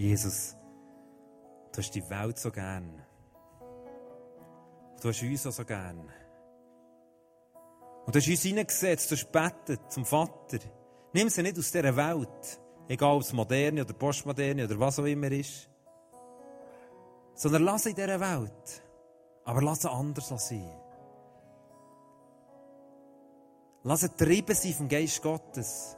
[0.00, 0.56] Jesus,
[1.72, 3.04] du hast die Welt so gern.
[4.98, 6.10] Du hast uns auch so gern.
[8.06, 10.58] Und du hast uns hineingesetzt, du hast betet zum Vater.
[11.12, 15.04] Nimm sie nicht aus dieser Welt, egal ob es moderne oder postmoderne oder was auch
[15.04, 15.68] immer ist,
[17.34, 18.82] sondern lass sie in dieser Welt,
[19.44, 20.80] aber lass sie anders sein.
[23.82, 25.94] Lass sie treiben sein vom Geist Gottes.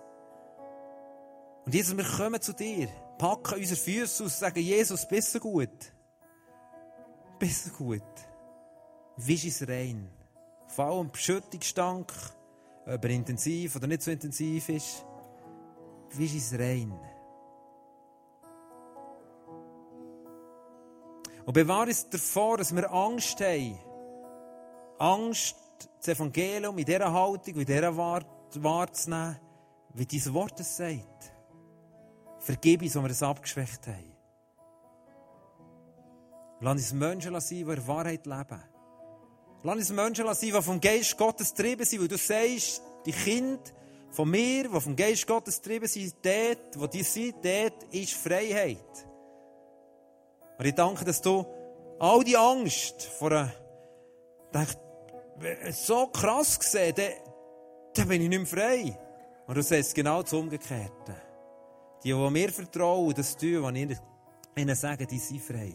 [1.64, 2.88] Und Jesus, wir kommen zu dir
[3.22, 5.92] packen unsere Füße aus und sagen, Jesus, bist du gut?
[7.38, 8.02] Bist du gut?
[9.16, 10.10] Wisch es rein.
[10.66, 12.12] Vor allem Beschüttungsstank,
[12.84, 15.06] ob er intensiv oder nicht so intensiv ist,
[16.14, 16.92] wisch es rein.
[21.46, 23.78] Und bewahre uns davor, dass wir Angst haben.
[24.98, 25.56] Angst,
[25.98, 29.38] das Evangelium in dieser Haltung, in dieser wahrzunehmen,
[29.94, 31.32] wie dieses Wort es sagt.
[32.42, 34.12] Vergib uns, wo wir es abgeschwächt haben.
[36.60, 38.62] Lass uns Menschen sein, die in Wahrheit leben.
[39.62, 43.62] Lass uns Menschen sein, die vom Geist Gottes getrieben sind, weil du sagst, die Kinder
[44.10, 49.06] von mir, die vom Geist Gottes getrieben sind, dort, wo die sind, dort ist Freiheit.
[50.58, 51.46] Und ich danke, dass du
[52.00, 53.52] all die Angst vor einer,
[54.52, 57.12] denke, so krass gesehen, dann,
[57.94, 58.98] dann bin ich nicht mehr frei.
[59.46, 61.31] Und du sagst genau das Umgekehrte.
[62.04, 63.98] Die, die mir vertrauen, das tun, was ich
[64.56, 65.72] ihnen sage, die sind frei.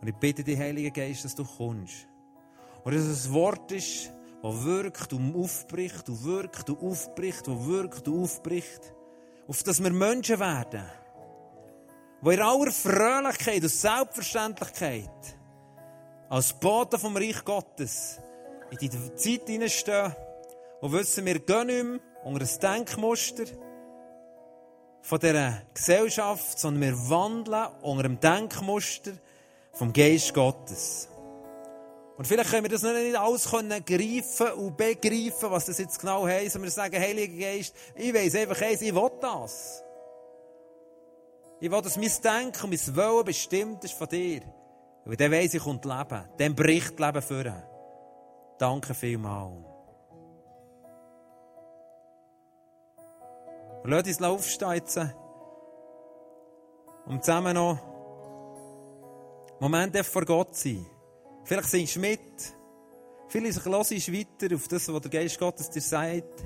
[0.00, 2.06] Und ich bitte dich, Heiliger Geist, dass du kommst.
[2.82, 7.66] Und dass es ein Wort ist, das wirkt und aufbricht und wirkt und aufbricht und
[7.66, 8.94] wirkt und aufbricht.
[9.48, 10.84] Auf dass wir Menschen werden,
[12.22, 15.38] die in aller Fröhlichkeit und Selbstverständlichkeit
[16.28, 18.18] als Boten vom Reich Gottes
[18.70, 20.14] in die Zeit hineinstehen
[20.80, 23.44] und wissen, wir gehen nicht mehr unter ein Denkmuster,
[25.04, 29.12] von dieser Gesellschaft, sondern wir wandeln unter dem Denkmuster
[29.74, 31.10] vom Geist Gottes.
[32.16, 35.98] Und vielleicht können wir das noch nicht alles können greifen und begreifen, was das jetzt
[35.98, 36.56] genau heisst.
[36.56, 39.82] Und wir sagen, Heiliger Geist, ich weiss einfach eins, ich will das.
[41.60, 44.40] Ich will, dass mein Denken mein Wollen bestimmt ist von dir.
[45.04, 46.24] Und dann weiss ich, kommt Leben.
[46.38, 47.62] Dann bricht Leben vor.
[48.58, 49.73] Danke vielmals.
[53.84, 54.98] Und lass uns aufstehen jetzt,
[57.06, 57.78] um zusammen noch
[59.60, 60.86] Momente vor Gott sein.
[61.44, 62.20] Vielleicht singst du mit.
[63.28, 66.44] Vielleicht hörst du weiter auf das, was der Geist Gottes dir sagt.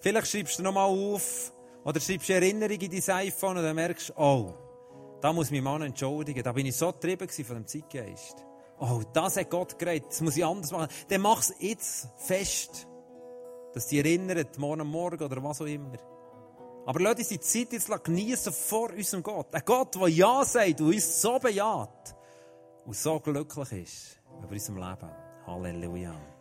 [0.00, 1.52] Vielleicht schreibst du nochmal auf
[1.84, 4.54] oder schreibst du Erinnerungen in dein iPhone und dann merkst du, oh,
[5.20, 6.42] da muss mich Mann entschuldigen.
[6.42, 8.44] Da bin ich so getrieben von dem Zeitgeist.
[8.80, 10.08] Oh, das hat Gott geredet.
[10.10, 10.88] Das muss ich anders machen.
[11.08, 12.88] Dann mach es jetzt fest.
[13.74, 15.98] Dass die erinnert, morgen Morgen oder was auch immer.
[16.84, 19.54] Aber lasst uns die Zeit jetzt genießen vor unserem Gott.
[19.54, 22.16] Ein Gott, der Ja sagt und uns so bejaht
[22.84, 25.10] und so glücklich ist über unserem Leben.
[25.46, 26.31] Halleluja.